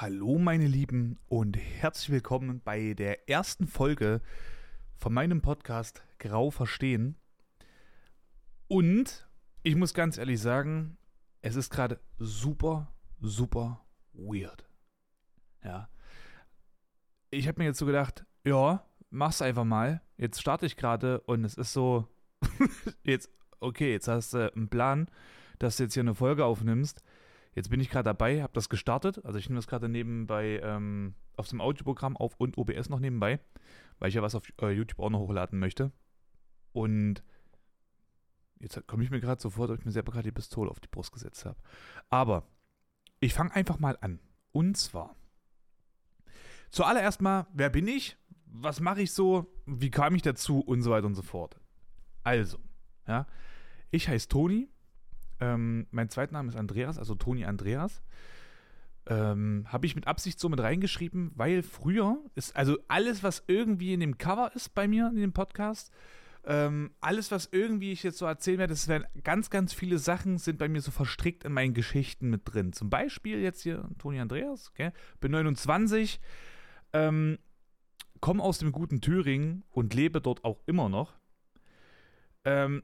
Hallo 0.00 0.38
meine 0.38 0.68
Lieben 0.68 1.18
und 1.26 1.56
herzlich 1.56 2.10
willkommen 2.10 2.60
bei 2.62 2.94
der 2.94 3.28
ersten 3.28 3.66
Folge 3.66 4.20
von 4.96 5.12
meinem 5.12 5.42
Podcast 5.42 6.04
Grau 6.20 6.52
Verstehen. 6.52 7.16
Und 8.68 9.28
ich 9.64 9.74
muss 9.74 9.94
ganz 9.94 10.16
ehrlich 10.16 10.40
sagen, 10.40 10.98
es 11.40 11.56
ist 11.56 11.70
gerade 11.70 11.98
super, 12.16 12.94
super 13.18 13.84
weird. 14.12 14.68
Ja. 15.64 15.88
Ich 17.30 17.48
habe 17.48 17.60
mir 17.60 17.64
jetzt 17.66 17.78
so 17.78 17.86
gedacht, 17.86 18.24
ja, 18.44 18.86
mach's 19.10 19.42
einfach 19.42 19.64
mal. 19.64 20.00
Jetzt 20.16 20.40
starte 20.40 20.66
ich 20.66 20.76
gerade 20.76 21.22
und 21.22 21.42
es 21.44 21.54
ist 21.54 21.72
so, 21.72 22.06
jetzt, 23.02 23.32
okay, 23.58 23.90
jetzt 23.90 24.06
hast 24.06 24.32
du 24.34 24.52
einen 24.54 24.68
Plan, 24.68 25.10
dass 25.58 25.76
du 25.76 25.82
jetzt 25.82 25.94
hier 25.94 26.04
eine 26.04 26.14
Folge 26.14 26.44
aufnimmst 26.44 27.02
Jetzt 27.58 27.70
bin 27.70 27.80
ich 27.80 27.90
gerade 27.90 28.04
dabei, 28.04 28.40
habe 28.40 28.52
das 28.52 28.68
gestartet. 28.68 29.24
Also 29.24 29.36
ich 29.36 29.48
nehme 29.48 29.58
das 29.58 29.66
gerade 29.66 29.88
nebenbei 29.88 30.60
ähm, 30.62 31.16
auf 31.36 31.48
dem 31.48 31.60
Audioprogramm 31.60 32.16
auf 32.16 32.36
und 32.36 32.56
OBS 32.56 32.88
noch 32.88 33.00
nebenbei, 33.00 33.40
weil 33.98 34.10
ich 34.10 34.14
ja 34.14 34.22
was 34.22 34.36
auf 34.36 34.44
äh, 34.62 34.70
YouTube 34.70 35.00
auch 35.00 35.10
noch 35.10 35.18
hochladen 35.18 35.58
möchte. 35.58 35.90
Und 36.70 37.24
jetzt 38.60 38.86
komme 38.86 39.02
ich 39.02 39.10
mir 39.10 39.18
gerade 39.18 39.42
so 39.42 39.50
vor, 39.50 39.66
dass 39.66 39.80
ich 39.80 39.84
mir 39.84 39.90
selber 39.90 40.12
gerade 40.12 40.28
die 40.28 40.32
Pistole 40.32 40.70
auf 40.70 40.78
die 40.78 40.86
Brust 40.86 41.10
gesetzt 41.10 41.46
habe. 41.46 41.58
Aber 42.10 42.46
ich 43.18 43.34
fange 43.34 43.52
einfach 43.56 43.80
mal 43.80 43.98
an. 44.02 44.20
Und 44.52 44.76
zwar, 44.76 45.16
zuallererst 46.70 47.20
mal, 47.20 47.48
wer 47.54 47.70
bin 47.70 47.88
ich? 47.88 48.16
Was 48.46 48.78
mache 48.78 49.02
ich 49.02 49.10
so? 49.10 49.52
Wie 49.66 49.90
kam 49.90 50.14
ich 50.14 50.22
dazu? 50.22 50.60
Und 50.60 50.82
so 50.82 50.92
weiter 50.92 51.08
und 51.08 51.16
so 51.16 51.22
fort. 51.22 51.58
Also, 52.22 52.60
ja, 53.08 53.26
ich 53.90 54.06
heiße 54.06 54.28
Toni, 54.28 54.70
ähm, 55.40 55.86
mein 55.90 56.08
Zweitname 56.08 56.48
ist 56.48 56.56
Andreas, 56.56 56.98
also 56.98 57.14
Toni 57.14 57.44
Andreas. 57.44 58.02
Ähm, 59.06 59.66
Habe 59.68 59.86
ich 59.86 59.94
mit 59.94 60.06
Absicht 60.06 60.38
so 60.38 60.48
mit 60.48 60.60
reingeschrieben, 60.60 61.32
weil 61.34 61.62
früher 61.62 62.18
ist, 62.34 62.54
also 62.56 62.78
alles, 62.88 63.22
was 63.22 63.42
irgendwie 63.46 63.94
in 63.94 64.00
dem 64.00 64.18
Cover 64.18 64.52
ist 64.54 64.74
bei 64.74 64.86
mir 64.86 65.08
in 65.08 65.16
dem 65.16 65.32
Podcast, 65.32 65.92
ähm, 66.44 66.92
alles, 67.00 67.30
was 67.30 67.48
irgendwie 67.52 67.92
ich 67.92 68.02
jetzt 68.02 68.18
so 68.18 68.26
erzählen 68.26 68.58
werde, 68.58 68.72
das 68.72 68.88
werden 68.88 69.06
ganz, 69.22 69.50
ganz 69.50 69.74
viele 69.74 69.98
Sachen 69.98 70.38
sind 70.38 70.58
bei 70.58 70.68
mir 70.68 70.80
so 70.80 70.90
verstrickt 70.90 71.44
in 71.44 71.52
meinen 71.52 71.74
Geschichten 71.74 72.30
mit 72.30 72.42
drin. 72.44 72.72
Zum 72.72 72.90
Beispiel 72.90 73.40
jetzt 73.40 73.62
hier 73.62 73.88
Toni 73.98 74.20
Andreas, 74.20 74.70
okay? 74.70 74.92
bin 75.20 75.32
29, 75.32 76.20
ähm, 76.92 77.38
komme 78.20 78.42
aus 78.42 78.58
dem 78.58 78.72
guten 78.72 79.00
Thüringen 79.00 79.64
und 79.70 79.94
lebe 79.94 80.20
dort 80.20 80.44
auch 80.44 80.60
immer 80.66 80.88
noch. 80.88 81.18
Ähm, 82.44 82.82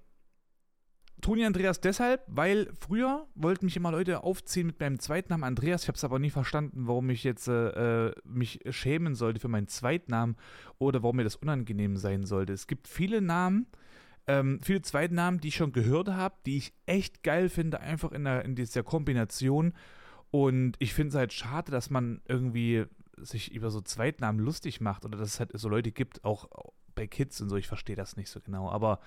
Toni 1.24 1.42
Andreas 1.46 1.80
deshalb, 1.80 2.22
weil 2.26 2.70
früher 2.78 3.26
wollten 3.34 3.64
mich 3.64 3.78
immer 3.78 3.90
Leute 3.90 4.24
aufziehen 4.24 4.66
mit 4.66 4.78
meinem 4.78 4.98
Zweitnamen 4.98 5.42
Andreas. 5.42 5.84
Ich 5.84 5.88
habe 5.88 5.96
es 5.96 6.04
aber 6.04 6.18
nie 6.18 6.28
verstanden, 6.28 6.86
warum 6.86 7.08
ich 7.08 7.24
jetzt 7.24 7.48
äh, 7.48 8.12
mich 8.24 8.60
schämen 8.68 9.14
sollte 9.14 9.40
für 9.40 9.48
meinen 9.48 9.66
Zweitnamen 9.66 10.36
oder 10.76 11.02
warum 11.02 11.16
mir 11.16 11.24
das 11.24 11.36
unangenehm 11.36 11.96
sein 11.96 12.26
sollte. 12.26 12.52
Es 12.52 12.66
gibt 12.66 12.88
viele 12.88 13.22
Namen, 13.22 13.66
ähm, 14.26 14.60
viele 14.62 14.82
Zweitnamen, 14.82 15.40
die 15.40 15.48
ich 15.48 15.56
schon 15.56 15.72
gehört 15.72 16.08
habe, 16.08 16.34
die 16.44 16.58
ich 16.58 16.74
echt 16.84 17.22
geil 17.22 17.48
finde, 17.48 17.80
einfach 17.80 18.12
in, 18.12 18.24
der, 18.24 18.44
in 18.44 18.54
dieser 18.54 18.82
Kombination. 18.82 19.72
Und 20.30 20.76
ich 20.78 20.92
finde 20.92 21.08
es 21.08 21.14
halt 21.14 21.32
schade, 21.32 21.72
dass 21.72 21.88
man 21.88 22.20
irgendwie 22.28 22.84
sich 23.16 23.50
über 23.54 23.70
so 23.70 23.80
Zweitnamen 23.80 24.44
lustig 24.44 24.82
macht 24.82 25.06
oder 25.06 25.16
dass 25.16 25.28
es 25.28 25.40
halt 25.40 25.52
so 25.54 25.70
Leute 25.70 25.90
gibt, 25.90 26.22
auch 26.22 26.50
bei 26.94 27.06
Kids 27.06 27.40
und 27.40 27.48
so. 27.48 27.56
Ich 27.56 27.66
verstehe 27.66 27.96
das 27.96 28.18
nicht 28.18 28.28
so 28.28 28.40
genau. 28.40 28.68
Aber 28.68 29.00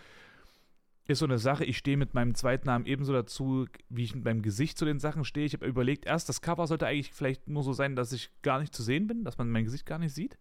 ist 1.07 1.19
so 1.19 1.25
eine 1.25 1.37
Sache, 1.37 1.63
ich 1.63 1.77
stehe 1.77 1.97
mit 1.97 2.13
meinem 2.13 2.35
zweiten 2.35 2.67
Namen 2.67 2.85
ebenso 2.85 3.13
dazu, 3.13 3.65
wie 3.89 4.03
ich 4.03 4.13
mit 4.13 4.25
meinem 4.25 4.41
Gesicht 4.41 4.77
zu 4.77 4.85
den 4.85 4.99
Sachen 4.99 5.23
stehe. 5.23 5.45
Ich 5.45 5.53
habe 5.53 5.65
überlegt, 5.65 6.05
erst 6.05 6.27
das 6.29 6.41
Cover 6.41 6.67
sollte 6.67 6.85
eigentlich 6.85 7.13
vielleicht 7.13 7.47
nur 7.47 7.63
so 7.63 7.73
sein, 7.73 7.95
dass 7.95 8.11
ich 8.11 8.29
gar 8.41 8.59
nicht 8.59 8.75
zu 8.75 8.83
sehen 8.83 9.07
bin, 9.07 9.23
dass 9.23 9.37
man 9.37 9.49
mein 9.49 9.65
Gesicht 9.65 9.85
gar 9.85 9.99
nicht 9.99 10.13
sieht. 10.13 10.37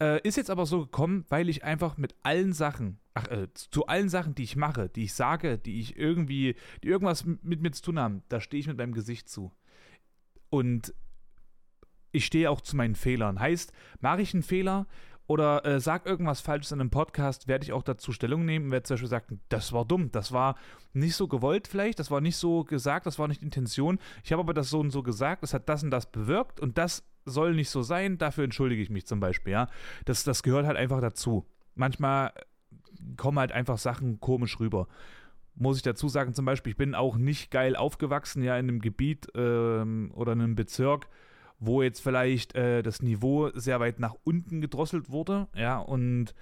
Äh, 0.00 0.20
ist 0.26 0.36
jetzt 0.36 0.50
aber 0.50 0.66
so 0.66 0.80
gekommen, 0.80 1.24
weil 1.28 1.48
ich 1.48 1.62
einfach 1.62 1.96
mit 1.96 2.16
allen 2.24 2.52
Sachen, 2.52 2.98
ach, 3.14 3.28
äh, 3.28 3.46
zu 3.54 3.86
allen 3.86 4.08
Sachen, 4.08 4.34
die 4.34 4.42
ich 4.42 4.56
mache, 4.56 4.88
die 4.88 5.04
ich 5.04 5.14
sage, 5.14 5.56
die 5.56 5.78
ich 5.78 5.96
irgendwie, 5.96 6.56
die 6.82 6.88
irgendwas 6.88 7.24
mit 7.24 7.62
mir 7.62 7.70
zu 7.70 7.82
tun 7.82 8.00
haben, 8.00 8.22
da 8.28 8.40
stehe 8.40 8.60
ich 8.60 8.66
mit 8.66 8.76
meinem 8.76 8.94
Gesicht 8.94 9.28
zu. 9.28 9.52
Und 10.50 10.92
ich 12.10 12.26
stehe 12.26 12.50
auch 12.50 12.60
zu 12.60 12.76
meinen 12.76 12.96
Fehlern. 12.96 13.38
Heißt, 13.38 13.72
mache 14.00 14.22
ich 14.22 14.34
einen 14.34 14.42
Fehler, 14.42 14.86
oder 15.26 15.64
äh, 15.64 15.80
sag 15.80 16.06
irgendwas 16.06 16.40
Falsches 16.40 16.72
in 16.72 16.80
einem 16.80 16.90
Podcast, 16.90 17.48
werde 17.48 17.64
ich 17.64 17.72
auch 17.72 17.82
dazu 17.82 18.12
Stellung 18.12 18.44
nehmen, 18.44 18.70
werde 18.70 18.84
zum 18.84 18.94
Beispiel 18.94 19.08
sagen, 19.08 19.40
das 19.48 19.72
war 19.72 19.84
dumm, 19.84 20.10
das 20.12 20.32
war 20.32 20.56
nicht 20.92 21.16
so 21.16 21.28
gewollt 21.28 21.66
vielleicht, 21.66 21.98
das 21.98 22.10
war 22.10 22.20
nicht 22.20 22.36
so 22.36 22.64
gesagt, 22.64 23.06
das 23.06 23.18
war 23.18 23.28
nicht 23.28 23.42
Intention. 23.42 23.98
Ich 24.22 24.32
habe 24.32 24.40
aber 24.40 24.54
das 24.54 24.68
so 24.68 24.80
und 24.80 24.90
so 24.90 25.02
gesagt, 25.02 25.42
es 25.42 25.54
hat 25.54 25.68
das 25.68 25.82
und 25.82 25.90
das 25.90 26.10
bewirkt 26.10 26.60
und 26.60 26.76
das 26.76 27.04
soll 27.24 27.54
nicht 27.54 27.70
so 27.70 27.82
sein, 27.82 28.18
dafür 28.18 28.44
entschuldige 28.44 28.82
ich 28.82 28.90
mich 28.90 29.06
zum 29.06 29.20
Beispiel, 29.20 29.52
ja. 29.52 29.68
Das, 30.04 30.24
das 30.24 30.42
gehört 30.42 30.66
halt 30.66 30.76
einfach 30.76 31.00
dazu. 31.00 31.46
Manchmal 31.74 32.32
kommen 33.16 33.38
halt 33.38 33.52
einfach 33.52 33.78
Sachen 33.78 34.20
komisch 34.20 34.60
rüber. 34.60 34.88
Muss 35.54 35.76
ich 35.76 35.82
dazu 35.82 36.08
sagen, 36.08 36.34
zum 36.34 36.44
Beispiel, 36.44 36.72
ich 36.72 36.76
bin 36.76 36.94
auch 36.94 37.16
nicht 37.16 37.50
geil 37.50 37.76
aufgewachsen, 37.76 38.42
ja, 38.42 38.58
in 38.58 38.68
einem 38.68 38.80
Gebiet 38.80 39.28
ähm, 39.34 40.10
oder 40.14 40.32
in 40.32 40.40
einem 40.40 40.54
Bezirk, 40.54 41.08
wo 41.66 41.82
jetzt 41.82 42.00
vielleicht 42.00 42.54
äh, 42.54 42.82
das 42.82 43.02
Niveau 43.02 43.50
sehr 43.54 43.80
weit 43.80 43.98
nach 43.98 44.14
unten 44.24 44.60
gedrosselt 44.60 45.10
wurde, 45.10 45.48
ja, 45.54 45.78
und 45.78 46.34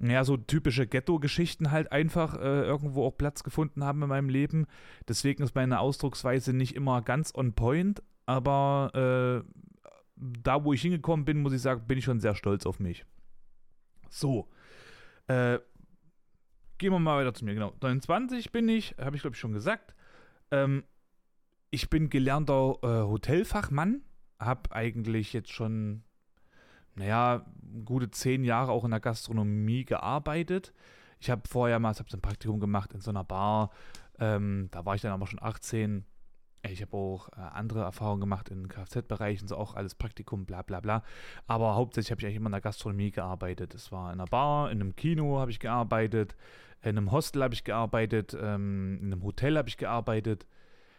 ja, 0.00 0.24
so 0.24 0.36
typische 0.36 0.86
Ghetto-Geschichten 0.86 1.70
halt 1.70 1.90
einfach 1.90 2.34
äh, 2.34 2.62
irgendwo 2.62 3.04
auch 3.04 3.16
Platz 3.16 3.42
gefunden 3.42 3.84
haben 3.84 4.02
in 4.02 4.08
meinem 4.08 4.28
Leben. 4.28 4.66
Deswegen 5.08 5.42
ist 5.42 5.54
meine 5.54 5.80
Ausdrucksweise 5.80 6.52
nicht 6.52 6.76
immer 6.76 7.02
ganz 7.02 7.34
on 7.34 7.52
point, 7.52 8.02
aber 8.26 9.44
äh, 9.44 9.62
da, 10.16 10.64
wo 10.64 10.72
ich 10.72 10.82
hingekommen 10.82 11.24
bin, 11.24 11.42
muss 11.42 11.52
ich 11.52 11.62
sagen, 11.62 11.86
bin 11.86 11.98
ich 11.98 12.04
schon 12.04 12.20
sehr 12.20 12.34
stolz 12.34 12.66
auf 12.66 12.78
mich. 12.78 13.04
So, 14.08 14.48
äh, 15.26 15.58
gehen 16.78 16.92
wir 16.92 16.98
mal 16.98 17.20
weiter 17.20 17.34
zu 17.34 17.44
mir, 17.44 17.54
genau. 17.54 17.72
29 17.80 18.52
bin 18.52 18.68
ich, 18.68 18.94
habe 18.98 19.16
ich 19.16 19.22
glaube 19.22 19.34
ich 19.34 19.40
schon 19.40 19.52
gesagt. 19.52 19.94
Ähm, 20.50 20.84
ich 21.70 21.90
bin 21.90 22.10
gelernter 22.10 22.76
äh, 22.82 23.02
Hotelfachmann, 23.02 24.02
habe 24.38 24.72
eigentlich 24.72 25.32
jetzt 25.32 25.52
schon, 25.52 26.02
naja, 26.94 27.44
gute 27.84 28.10
zehn 28.10 28.44
Jahre 28.44 28.72
auch 28.72 28.84
in 28.84 28.90
der 28.90 29.00
Gastronomie 29.00 29.84
gearbeitet. 29.84 30.72
Ich 31.20 31.30
habe 31.30 31.42
vorher 31.48 31.78
mal 31.78 31.94
hab 31.94 32.12
ein 32.12 32.20
Praktikum 32.20 32.60
gemacht 32.60 32.92
in 32.92 33.00
so 33.00 33.10
einer 33.10 33.24
Bar. 33.24 33.70
Ähm, 34.18 34.68
da 34.70 34.84
war 34.84 34.94
ich 34.94 35.02
dann 35.02 35.12
aber 35.12 35.26
schon 35.26 35.42
18. 35.42 36.04
Ich 36.62 36.82
habe 36.82 36.96
auch 36.96 37.28
äh, 37.30 37.40
andere 37.40 37.82
Erfahrungen 37.82 38.20
gemacht 38.20 38.48
in 38.48 38.68
Kfz-Bereichen, 38.68 39.48
so 39.48 39.56
auch 39.56 39.74
alles 39.74 39.94
Praktikum, 39.94 40.44
bla 40.44 40.62
bla 40.62 40.80
bla. 40.80 41.02
Aber 41.46 41.74
hauptsächlich 41.74 42.10
habe 42.10 42.20
ich 42.20 42.26
eigentlich 42.26 42.36
immer 42.36 42.48
in 42.48 42.52
der 42.52 42.60
Gastronomie 42.60 43.10
gearbeitet. 43.10 43.74
Es 43.74 43.92
war 43.92 44.12
in 44.12 44.20
einer 44.20 44.28
Bar, 44.28 44.70
in 44.70 44.80
einem 44.80 44.96
Kino 44.96 45.38
habe 45.38 45.50
ich 45.50 45.60
gearbeitet, 45.60 46.36
in 46.82 46.96
einem 46.96 47.12
Hostel 47.12 47.42
habe 47.42 47.54
ich 47.54 47.64
gearbeitet, 47.64 48.36
ähm, 48.40 48.98
in 49.00 49.12
einem 49.12 49.22
Hotel 49.22 49.56
habe 49.56 49.68
ich 49.68 49.76
gearbeitet. 49.76 50.46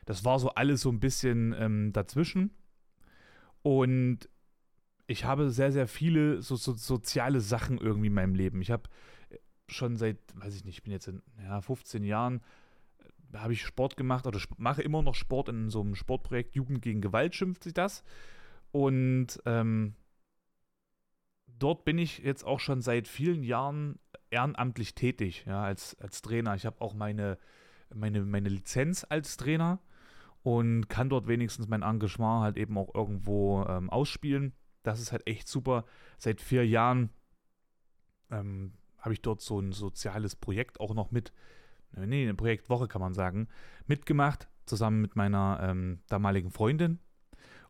Das 0.09 0.25
war 0.25 0.39
so 0.39 0.49
alles 0.55 0.81
so 0.81 0.89
ein 0.89 0.99
bisschen 0.99 1.55
ähm, 1.59 1.93
dazwischen. 1.93 2.49
Und 3.61 4.27
ich 5.05 5.23
habe 5.23 5.51
sehr, 5.51 5.71
sehr 5.71 5.87
viele 5.87 6.41
so, 6.41 6.55
so, 6.55 6.73
soziale 6.73 7.41
Sachen 7.41 7.77
irgendwie 7.77 8.07
in 8.07 8.15
meinem 8.15 8.33
Leben. 8.33 8.59
Ich 8.63 8.71
habe 8.71 8.89
schon 9.67 9.97
seit, 9.97 10.17
weiß 10.33 10.55
ich 10.55 10.65
nicht, 10.65 10.77
ich 10.77 10.83
bin 10.83 10.93
jetzt 10.93 11.09
in 11.09 11.21
ja, 11.43 11.61
15 11.61 12.03
Jahren, 12.03 12.41
äh, 13.33 13.37
habe 13.37 13.53
ich 13.53 13.63
Sport 13.63 13.97
gemacht 13.97 14.25
oder 14.25 14.39
mache 14.57 14.81
immer 14.81 15.03
noch 15.03 15.13
Sport 15.13 15.47
in 15.49 15.69
so 15.69 15.81
einem 15.81 15.93
Sportprojekt 15.93 16.55
Jugend 16.55 16.81
gegen 16.81 17.01
Gewalt, 17.01 17.35
schimpft 17.35 17.63
sich 17.63 17.75
das. 17.75 18.03
Und 18.71 19.39
ähm, 19.45 19.93
dort 21.45 21.85
bin 21.85 21.99
ich 21.99 22.17
jetzt 22.17 22.43
auch 22.43 22.59
schon 22.59 22.81
seit 22.81 23.07
vielen 23.07 23.43
Jahren 23.43 23.99
ehrenamtlich 24.31 24.95
tätig, 24.95 25.43
ja, 25.45 25.61
als, 25.61 25.99
als 25.99 26.23
Trainer. 26.23 26.55
Ich 26.55 26.65
habe 26.65 26.81
auch 26.81 26.95
meine, 26.95 27.37
meine, 27.93 28.25
meine 28.25 28.49
Lizenz 28.49 29.05
als 29.07 29.37
Trainer 29.37 29.79
und 30.43 30.87
kann 30.89 31.09
dort 31.09 31.27
wenigstens 31.27 31.67
mein 31.67 31.81
Engagement 31.81 32.43
halt 32.43 32.57
eben 32.57 32.77
auch 32.77 32.93
irgendwo 32.93 33.63
ähm, 33.65 33.89
ausspielen. 33.89 34.53
Das 34.83 34.99
ist 34.99 35.11
halt 35.11 35.27
echt 35.27 35.47
super. 35.47 35.85
Seit 36.17 36.41
vier 36.41 36.65
Jahren 36.65 37.09
ähm, 38.31 38.73
habe 38.99 39.13
ich 39.13 39.21
dort 39.21 39.41
so 39.41 39.59
ein 39.59 39.71
soziales 39.71 40.35
Projekt 40.35 40.79
auch 40.79 40.93
noch 40.93 41.11
mit, 41.11 41.33
nee, 41.95 42.23
eine 42.23 42.35
Projektwoche 42.35 42.87
kann 42.87 43.01
man 43.01 43.13
sagen, 43.13 43.47
mitgemacht, 43.87 44.47
zusammen 44.65 45.01
mit 45.01 45.15
meiner 45.15 45.59
ähm, 45.61 46.01
damaligen 46.07 46.51
Freundin. 46.51 46.99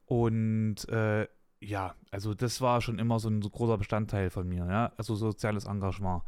Und 0.05 0.88
äh, 0.89 1.27
ja, 1.61 1.95
also 2.11 2.33
das 2.33 2.61
war 2.61 2.81
schon 2.81 2.99
immer 2.99 3.19
so 3.19 3.29
ein 3.29 3.41
so 3.41 3.49
großer 3.49 3.77
Bestandteil 3.77 4.29
von 4.29 4.47
mir, 4.47 4.65
ja. 4.65 4.94
Also 4.97 5.15
soziales 5.15 5.65
Engagement, 5.65 6.23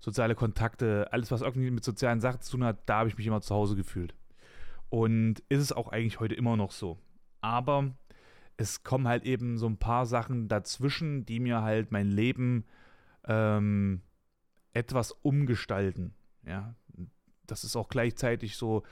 soziale 0.00 0.34
Kontakte, 0.34 1.08
alles, 1.12 1.30
was 1.30 1.42
irgendwie 1.42 1.70
mit 1.70 1.84
sozialen 1.84 2.20
Sachen 2.20 2.40
zu 2.40 2.52
tun 2.52 2.64
hat, 2.64 2.78
da 2.86 2.98
habe 2.98 3.08
ich 3.08 3.16
mich 3.16 3.26
immer 3.26 3.40
zu 3.40 3.54
Hause 3.54 3.76
gefühlt. 3.76 4.14
Und 4.88 5.40
ist 5.48 5.60
es 5.60 5.72
auch 5.72 5.88
eigentlich 5.88 6.20
heute 6.20 6.34
immer 6.34 6.56
noch 6.56 6.70
so. 6.70 6.98
Aber 7.40 7.94
es 8.56 8.82
kommen 8.84 9.08
halt 9.08 9.24
eben 9.24 9.58
so 9.58 9.66
ein 9.66 9.78
paar 9.78 10.06
Sachen 10.06 10.48
dazwischen, 10.48 11.26
die 11.26 11.40
mir 11.40 11.62
halt 11.62 11.92
mein 11.92 12.08
Leben 12.08 12.64
ähm, 13.24 14.02
etwas 14.72 15.12
umgestalten. 15.12 16.14
Ja, 16.44 16.74
das 17.46 17.64
ist 17.64 17.76
auch 17.76 17.88
gleichzeitig 17.88 18.56
so 18.56 18.82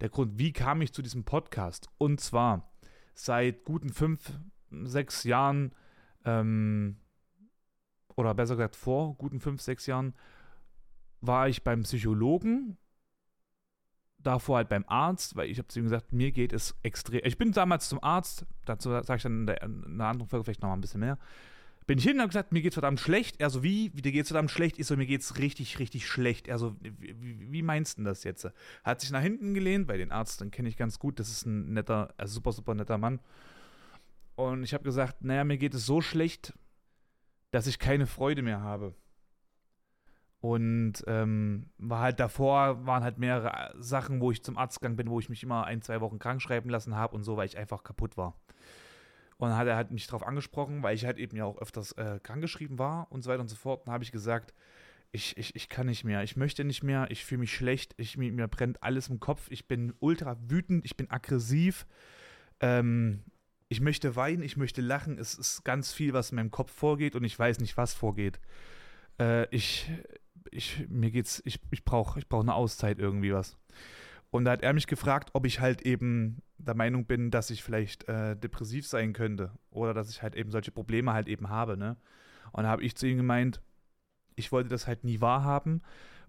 der 0.00 0.08
Grund, 0.08 0.38
wie 0.38 0.52
kam 0.52 0.80
ich 0.80 0.92
zu 0.92 1.02
diesem 1.02 1.24
Podcast? 1.24 1.88
Und 1.98 2.20
zwar 2.20 2.72
seit 3.14 3.64
guten 3.64 3.90
fünf, 3.90 4.32
sechs 4.70 5.24
Jahren, 5.24 5.72
ähm, 6.24 6.96
oder 8.16 8.34
besser 8.34 8.56
gesagt 8.56 8.76
vor 8.76 9.14
guten 9.16 9.40
fünf, 9.40 9.60
sechs 9.60 9.86
Jahren, 9.86 10.14
war 11.20 11.48
ich 11.48 11.64
beim 11.64 11.82
Psychologen, 11.82 12.78
davor 14.22 14.58
halt 14.58 14.68
beim 14.68 14.84
Arzt, 14.86 15.36
weil 15.36 15.50
ich 15.50 15.58
habe 15.58 15.68
zu 15.68 15.78
ihm 15.78 15.84
gesagt, 15.84 16.12
mir 16.12 16.32
geht 16.32 16.52
es 16.52 16.74
extrem. 16.82 17.20
Ich 17.24 17.38
bin 17.38 17.52
damals 17.52 17.88
zum 17.88 18.02
Arzt, 18.02 18.46
dazu 18.64 18.90
sage 18.90 19.16
ich 19.16 19.22
dann 19.22 19.40
in, 19.40 19.46
der, 19.46 19.62
in 19.62 19.84
einer 19.84 20.06
anderen 20.06 20.28
Folge 20.28 20.44
vielleicht 20.44 20.62
noch 20.62 20.68
mal 20.68 20.74
ein 20.74 20.80
bisschen 20.80 21.00
mehr. 21.00 21.18
Bin 21.86 21.98
ich 21.98 22.04
hin 22.04 22.14
und 22.14 22.20
habe 22.20 22.28
gesagt, 22.28 22.52
mir 22.52 22.62
geht's 22.62 22.76
verdammt 22.76 23.00
schlecht. 23.00 23.40
Er 23.40 23.50
so, 23.50 23.64
wie? 23.64 23.90
Wie 23.94 24.02
dir 24.02 24.12
geht's 24.12 24.28
verdammt 24.28 24.50
schlecht? 24.50 24.78
Ich 24.78 24.86
so, 24.86 24.96
mir 24.96 25.06
geht's 25.06 25.38
richtig, 25.38 25.78
richtig 25.80 26.06
schlecht. 26.06 26.46
Er 26.46 26.58
so, 26.58 26.76
wie, 26.80 27.50
wie 27.50 27.62
meinst 27.62 27.98
du 27.98 28.04
das 28.04 28.22
jetzt? 28.22 28.48
Hat 28.84 29.00
sich 29.00 29.10
nach 29.10 29.22
hinten 29.22 29.54
gelehnt, 29.54 29.88
weil 29.88 29.98
den 29.98 30.12
Arzt, 30.12 30.40
den 30.40 30.52
kenne 30.52 30.68
ich 30.68 30.76
ganz 30.76 30.98
gut. 30.98 31.18
Das 31.18 31.28
ist 31.28 31.46
ein 31.46 31.72
netter, 31.72 32.14
also 32.16 32.34
super, 32.34 32.52
super 32.52 32.74
netter 32.74 32.96
Mann. 32.96 33.18
Und 34.36 34.62
ich 34.62 34.72
habe 34.72 34.84
gesagt, 34.84 35.24
naja, 35.24 35.42
mir 35.42 35.58
geht 35.58 35.74
es 35.74 35.84
so 35.84 36.00
schlecht, 36.00 36.54
dass 37.50 37.66
ich 37.66 37.78
keine 37.78 38.06
Freude 38.06 38.42
mehr 38.42 38.60
habe. 38.60 38.94
Und 40.40 41.04
ähm, 41.06 41.66
war 41.76 42.00
halt 42.00 42.18
davor, 42.18 42.86
waren 42.86 43.04
halt 43.04 43.18
mehrere 43.18 43.74
Sachen, 43.78 44.20
wo 44.20 44.30
ich 44.30 44.42
zum 44.42 44.56
Arzt 44.56 44.80
gegangen 44.80 44.96
bin, 44.96 45.10
wo 45.10 45.20
ich 45.20 45.28
mich 45.28 45.42
immer 45.42 45.64
ein, 45.64 45.82
zwei 45.82 46.00
Wochen 46.00 46.18
krank 46.18 46.40
schreiben 46.40 46.70
lassen 46.70 46.96
habe 46.96 47.14
und 47.14 47.24
so, 47.24 47.36
weil 47.36 47.46
ich 47.46 47.58
einfach 47.58 47.82
kaputt 47.82 48.16
war. 48.16 48.34
Und 49.36 49.50
dann 49.50 49.58
hat 49.58 49.66
er 49.66 49.76
halt 49.76 49.90
mich 49.90 50.06
darauf 50.06 50.26
angesprochen, 50.26 50.82
weil 50.82 50.94
ich 50.94 51.04
halt 51.04 51.18
eben 51.18 51.36
ja 51.36 51.44
auch 51.44 51.58
öfters 51.58 51.92
äh, 51.92 52.20
krankgeschrieben 52.22 52.78
war 52.78 53.10
und 53.10 53.22
so 53.22 53.30
weiter 53.30 53.40
und 53.40 53.48
so 53.48 53.56
fort. 53.56 53.86
Dann 53.86 53.92
habe 53.92 54.04
ich 54.04 54.12
gesagt, 54.12 54.54
ich, 55.12 55.36
ich, 55.36 55.56
ich 55.56 55.68
kann 55.68 55.86
nicht 55.86 56.04
mehr, 56.04 56.22
ich 56.22 56.36
möchte 56.36 56.64
nicht 56.64 56.82
mehr, 56.82 57.10
ich 57.10 57.24
fühle 57.24 57.40
mich 57.40 57.54
schlecht, 57.54 57.94
ich, 57.96 58.16
mir, 58.16 58.32
mir, 58.32 58.48
brennt 58.48 58.82
alles 58.82 59.08
im 59.08 59.18
Kopf, 59.18 59.48
ich 59.50 59.66
bin 59.66 59.92
ultra 59.98 60.36
wütend, 60.48 60.84
ich 60.84 60.96
bin 60.96 61.10
aggressiv, 61.10 61.86
ähm, 62.60 63.24
ich 63.68 63.80
möchte 63.80 64.14
weinen, 64.16 64.42
ich 64.42 64.56
möchte 64.56 64.80
lachen, 64.80 65.18
es 65.18 65.34
ist 65.34 65.64
ganz 65.64 65.92
viel, 65.92 66.12
was 66.12 66.30
in 66.30 66.36
meinem 66.36 66.50
Kopf 66.50 66.72
vorgeht 66.72 67.16
und 67.16 67.24
ich 67.24 67.38
weiß 67.38 67.60
nicht, 67.60 67.76
was 67.76 67.94
vorgeht. 67.94 68.40
Äh, 69.18 69.46
ich, 69.54 69.90
ich, 70.50 70.86
mir 70.88 71.10
geht's, 71.10 71.42
ich, 71.44 71.60
ich 71.70 71.84
brauche 71.84 72.18
ich 72.18 72.28
brauch 72.28 72.42
eine 72.42 72.54
Auszeit 72.54 72.98
irgendwie 72.98 73.32
was. 73.32 73.56
Und 74.30 74.44
da 74.44 74.52
hat 74.52 74.62
er 74.62 74.72
mich 74.72 74.86
gefragt, 74.86 75.30
ob 75.32 75.44
ich 75.44 75.60
halt 75.60 75.82
eben 75.82 76.42
der 76.58 76.74
Meinung 76.74 77.04
bin, 77.06 77.30
dass 77.30 77.50
ich 77.50 77.62
vielleicht 77.64 78.08
äh, 78.08 78.36
depressiv 78.36 78.86
sein 78.86 79.12
könnte 79.12 79.50
oder 79.70 79.92
dass 79.92 80.10
ich 80.10 80.22
halt 80.22 80.36
eben 80.36 80.50
solche 80.50 80.70
Probleme 80.70 81.12
halt 81.12 81.28
eben 81.28 81.48
habe, 81.48 81.76
ne? 81.76 81.96
Und 82.52 82.64
da 82.64 82.70
habe 82.70 82.82
ich 82.82 82.96
zu 82.96 83.06
ihm 83.06 83.16
gemeint, 83.16 83.60
ich 84.36 84.52
wollte 84.52 84.68
das 84.68 84.86
halt 84.86 85.04
nie 85.04 85.20
wahrhaben 85.20 85.82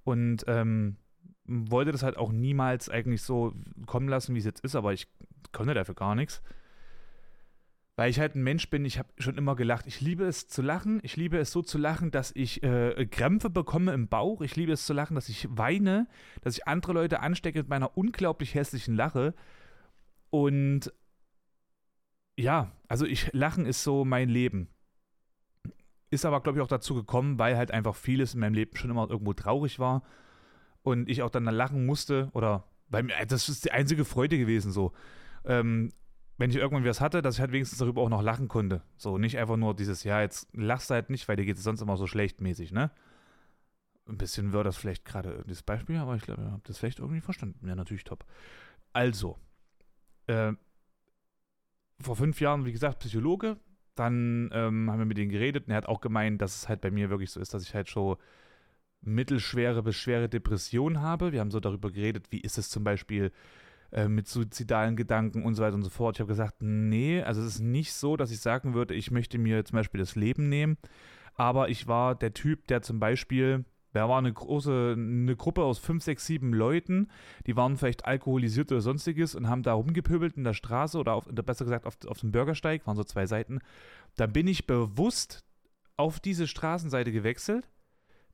und 0.03 0.43
ähm, 0.47 0.97
wollte 1.45 1.91
das 1.91 2.03
halt 2.03 2.17
auch 2.17 2.31
niemals 2.31 2.89
eigentlich 2.89 3.21
so 3.21 3.53
kommen 3.85 4.07
lassen, 4.07 4.35
wie 4.35 4.39
es 4.39 4.45
jetzt 4.45 4.63
ist, 4.63 4.75
aber 4.75 4.93
ich 4.93 5.07
konnte 5.51 5.73
dafür 5.73 5.95
gar 5.95 6.15
nichts 6.15 6.41
weil 8.01 8.09
ich 8.09 8.19
halt 8.19 8.33
ein 8.33 8.41
Mensch 8.41 8.67
bin, 8.71 8.83
ich 8.83 8.97
habe 8.97 9.09
schon 9.19 9.37
immer 9.37 9.55
gelacht. 9.55 9.85
Ich 9.85 10.01
liebe 10.01 10.23
es 10.23 10.47
zu 10.47 10.63
lachen. 10.63 11.01
Ich 11.03 11.17
liebe 11.17 11.37
es 11.37 11.51
so 11.51 11.61
zu 11.61 11.77
lachen, 11.77 12.09
dass 12.09 12.31
ich 12.35 12.63
äh, 12.63 13.05
Krämpfe 13.05 13.51
bekomme 13.51 13.93
im 13.93 14.07
Bauch. 14.07 14.41
Ich 14.41 14.55
liebe 14.55 14.71
es 14.71 14.87
zu 14.87 14.93
lachen, 14.93 15.13
dass 15.13 15.29
ich 15.29 15.47
weine, 15.51 16.07
dass 16.41 16.57
ich 16.57 16.67
andere 16.67 16.93
Leute 16.93 17.19
anstecke 17.19 17.59
mit 17.59 17.69
meiner 17.69 17.95
unglaublich 17.95 18.55
hässlichen 18.55 18.95
Lache. 18.95 19.35
Und 20.31 20.91
ja, 22.35 22.71
also 22.87 23.05
ich 23.05 23.31
lachen 23.33 23.67
ist 23.67 23.83
so 23.83 24.03
mein 24.03 24.29
Leben. 24.29 24.69
Ist 26.09 26.25
aber, 26.25 26.41
glaube 26.41 26.57
ich, 26.57 26.63
auch 26.63 26.67
dazu 26.67 26.95
gekommen, 26.95 27.37
weil 27.37 27.55
halt 27.55 27.69
einfach 27.69 27.93
vieles 27.93 28.33
in 28.33 28.39
meinem 28.39 28.55
Leben 28.55 28.75
schon 28.77 28.89
immer 28.89 29.11
irgendwo 29.11 29.33
traurig 29.33 29.77
war. 29.77 30.01
Und 30.81 31.07
ich 31.07 31.21
auch 31.21 31.29
dann 31.29 31.43
lachen 31.43 31.85
musste. 31.85 32.31
Oder 32.33 32.63
weil 32.87 33.05
das 33.27 33.47
ist 33.47 33.65
die 33.65 33.71
einzige 33.71 34.05
Freude 34.05 34.39
gewesen 34.39 34.71
so. 34.71 34.91
Ähm, 35.45 35.91
wenn 36.37 36.49
ich 36.49 36.55
irgendwann 36.55 36.85
was 36.85 37.01
hatte, 37.01 37.21
dass 37.21 37.35
ich 37.35 37.41
halt 37.41 37.51
wenigstens 37.51 37.79
darüber 37.79 38.01
auch 38.01 38.09
noch 38.09 38.21
lachen 38.21 38.47
konnte. 38.47 38.81
So, 38.97 39.17
nicht 39.17 39.37
einfach 39.37 39.57
nur 39.57 39.75
dieses, 39.75 40.03
ja, 40.03 40.21
jetzt 40.21 40.47
lachst 40.53 40.89
du 40.89 40.95
halt 40.95 41.09
nicht, 41.09 41.27
weil 41.27 41.35
dir 41.35 41.45
geht 41.45 41.57
es 41.57 41.63
sonst 41.63 41.81
immer 41.81 41.97
so 41.97 42.07
schlecht 42.07 42.41
mäßig, 42.41 42.71
ne? 42.71 42.91
Ein 44.07 44.17
bisschen 44.17 44.51
wird 44.51 44.65
das 44.65 44.77
vielleicht 44.77 45.05
gerade 45.05 45.43
dieses 45.47 45.63
Beispiel, 45.63 45.97
aber 45.97 46.15
ich 46.15 46.23
glaube, 46.23 46.41
ihr 46.41 46.51
habt 46.51 46.67
das 46.67 46.79
vielleicht 46.79 46.99
irgendwie 46.99 47.21
verstanden. 47.21 47.67
Ja, 47.67 47.75
natürlich 47.75 48.03
top. 48.03 48.25
Also, 48.93 49.37
äh, 50.27 50.53
vor 51.99 52.15
fünf 52.15 52.41
Jahren, 52.41 52.65
wie 52.65 52.71
gesagt, 52.71 52.99
Psychologe. 52.99 53.57
Dann 53.95 54.49
ähm, 54.53 54.89
haben 54.89 54.99
wir 54.99 55.05
mit 55.05 55.17
denen 55.17 55.31
geredet 55.31 55.65
und 55.65 55.71
er 55.71 55.77
hat 55.77 55.85
auch 55.85 56.01
gemeint, 56.01 56.41
dass 56.41 56.55
es 56.55 56.69
halt 56.69 56.81
bei 56.81 56.91
mir 56.91 57.09
wirklich 57.09 57.29
so 57.29 57.39
ist, 57.39 57.53
dass 57.53 57.63
ich 57.63 57.75
halt 57.75 57.89
schon 57.89 58.15
mittelschwere 59.01 59.83
bis 59.83 59.95
schwere 59.95 60.29
Depressionen 60.29 61.01
habe. 61.01 61.31
Wir 61.31 61.41
haben 61.41 61.51
so 61.51 61.59
darüber 61.59 61.91
geredet, 61.91 62.31
wie 62.31 62.39
ist 62.39 62.57
es 62.57 62.69
zum 62.69 62.83
Beispiel, 62.83 63.31
äh, 63.91 64.07
mit 64.07 64.27
suizidalen 64.27 64.95
Gedanken 64.95 65.43
und 65.43 65.55
so 65.55 65.63
weiter 65.63 65.75
und 65.75 65.83
so 65.83 65.89
fort. 65.89 66.15
Ich 66.15 66.19
habe 66.21 66.29
gesagt, 66.29 66.61
nee, 66.61 67.21
also 67.21 67.41
es 67.41 67.55
ist 67.55 67.59
nicht 67.59 67.93
so, 67.93 68.17
dass 68.17 68.31
ich 68.31 68.39
sagen 68.39 68.73
würde, 68.73 68.93
ich 68.93 69.11
möchte 69.11 69.37
mir 69.37 69.65
zum 69.65 69.77
Beispiel 69.77 69.99
das 69.99 70.15
Leben 70.15 70.49
nehmen, 70.49 70.77
aber 71.35 71.69
ich 71.69 71.87
war 71.87 72.15
der 72.15 72.33
Typ, 72.33 72.67
der 72.67 72.81
zum 72.81 72.99
Beispiel 72.99 73.65
da 73.93 74.07
war 74.07 74.19
eine 74.19 74.31
große, 74.31 74.95
eine 74.97 75.35
Gruppe 75.35 75.63
aus 75.63 75.77
fünf, 75.77 76.03
sechs, 76.03 76.25
sieben 76.25 76.53
Leuten, 76.53 77.09
die 77.45 77.55
waren 77.55 77.77
vielleicht 77.77 78.05
alkoholisiert 78.05 78.71
oder 78.71 78.81
sonstiges 78.81 79.35
und 79.35 79.49
haben 79.49 79.63
da 79.63 79.73
rumgepöbelt 79.73 80.37
in 80.37 80.43
der 80.43 80.53
Straße 80.53 80.97
oder 80.97 81.13
auf, 81.13 81.25
besser 81.25 81.65
gesagt 81.65 81.85
auf, 81.85 81.97
auf 82.07 82.19
dem 82.19 82.31
Bürgersteig, 82.31 82.87
waren 82.87 82.95
so 82.95 83.03
zwei 83.03 83.25
Seiten. 83.25 83.59
Da 84.15 84.27
bin 84.27 84.47
ich 84.47 84.65
bewusst 84.65 85.43
auf 85.97 86.19
diese 86.19 86.47
Straßenseite 86.47 87.11
gewechselt, 87.11 87.67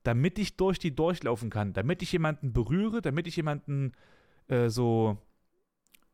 damit 0.03 0.38
ich 0.38 0.57
durch 0.57 0.80
die 0.80 0.95
durchlaufen 0.95 1.50
kann, 1.50 1.74
damit 1.74 2.01
ich 2.01 2.12
jemanden 2.12 2.53
berühre, 2.53 3.01
damit 3.01 3.27
ich 3.27 3.36
jemanden 3.36 3.94
äh, 4.48 4.69
so 4.69 5.18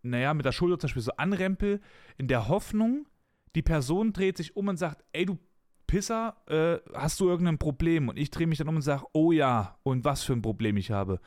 naja, 0.03 0.33
mit 0.33 0.45
der 0.45 0.51
Schulter 0.51 0.79
zum 0.79 0.87
Beispiel 0.87 1.01
so 1.01 1.11
anrempel, 1.13 1.81
in 2.17 2.27
der 2.27 2.47
Hoffnung, 2.47 3.07
die 3.55 3.61
Person 3.61 4.13
dreht 4.13 4.37
sich 4.37 4.55
um 4.55 4.67
und 4.67 4.77
sagt, 4.77 5.03
ey 5.13 5.25
du 5.25 5.39
Pisser, 5.87 6.35
äh, 6.47 6.77
hast 6.97 7.19
du 7.19 7.29
irgendein 7.29 7.57
Problem? 7.57 8.09
Und 8.09 8.17
ich 8.17 8.31
drehe 8.31 8.47
mich 8.47 8.57
dann 8.57 8.67
um 8.67 8.77
und 8.77 8.81
sage, 8.81 9.05
oh 9.13 9.31
ja, 9.31 9.77
und 9.83 10.03
was 10.05 10.23
für 10.23 10.33
ein 10.33 10.41
Problem 10.41 10.77
ich 10.77 10.91
habe. 10.91 11.19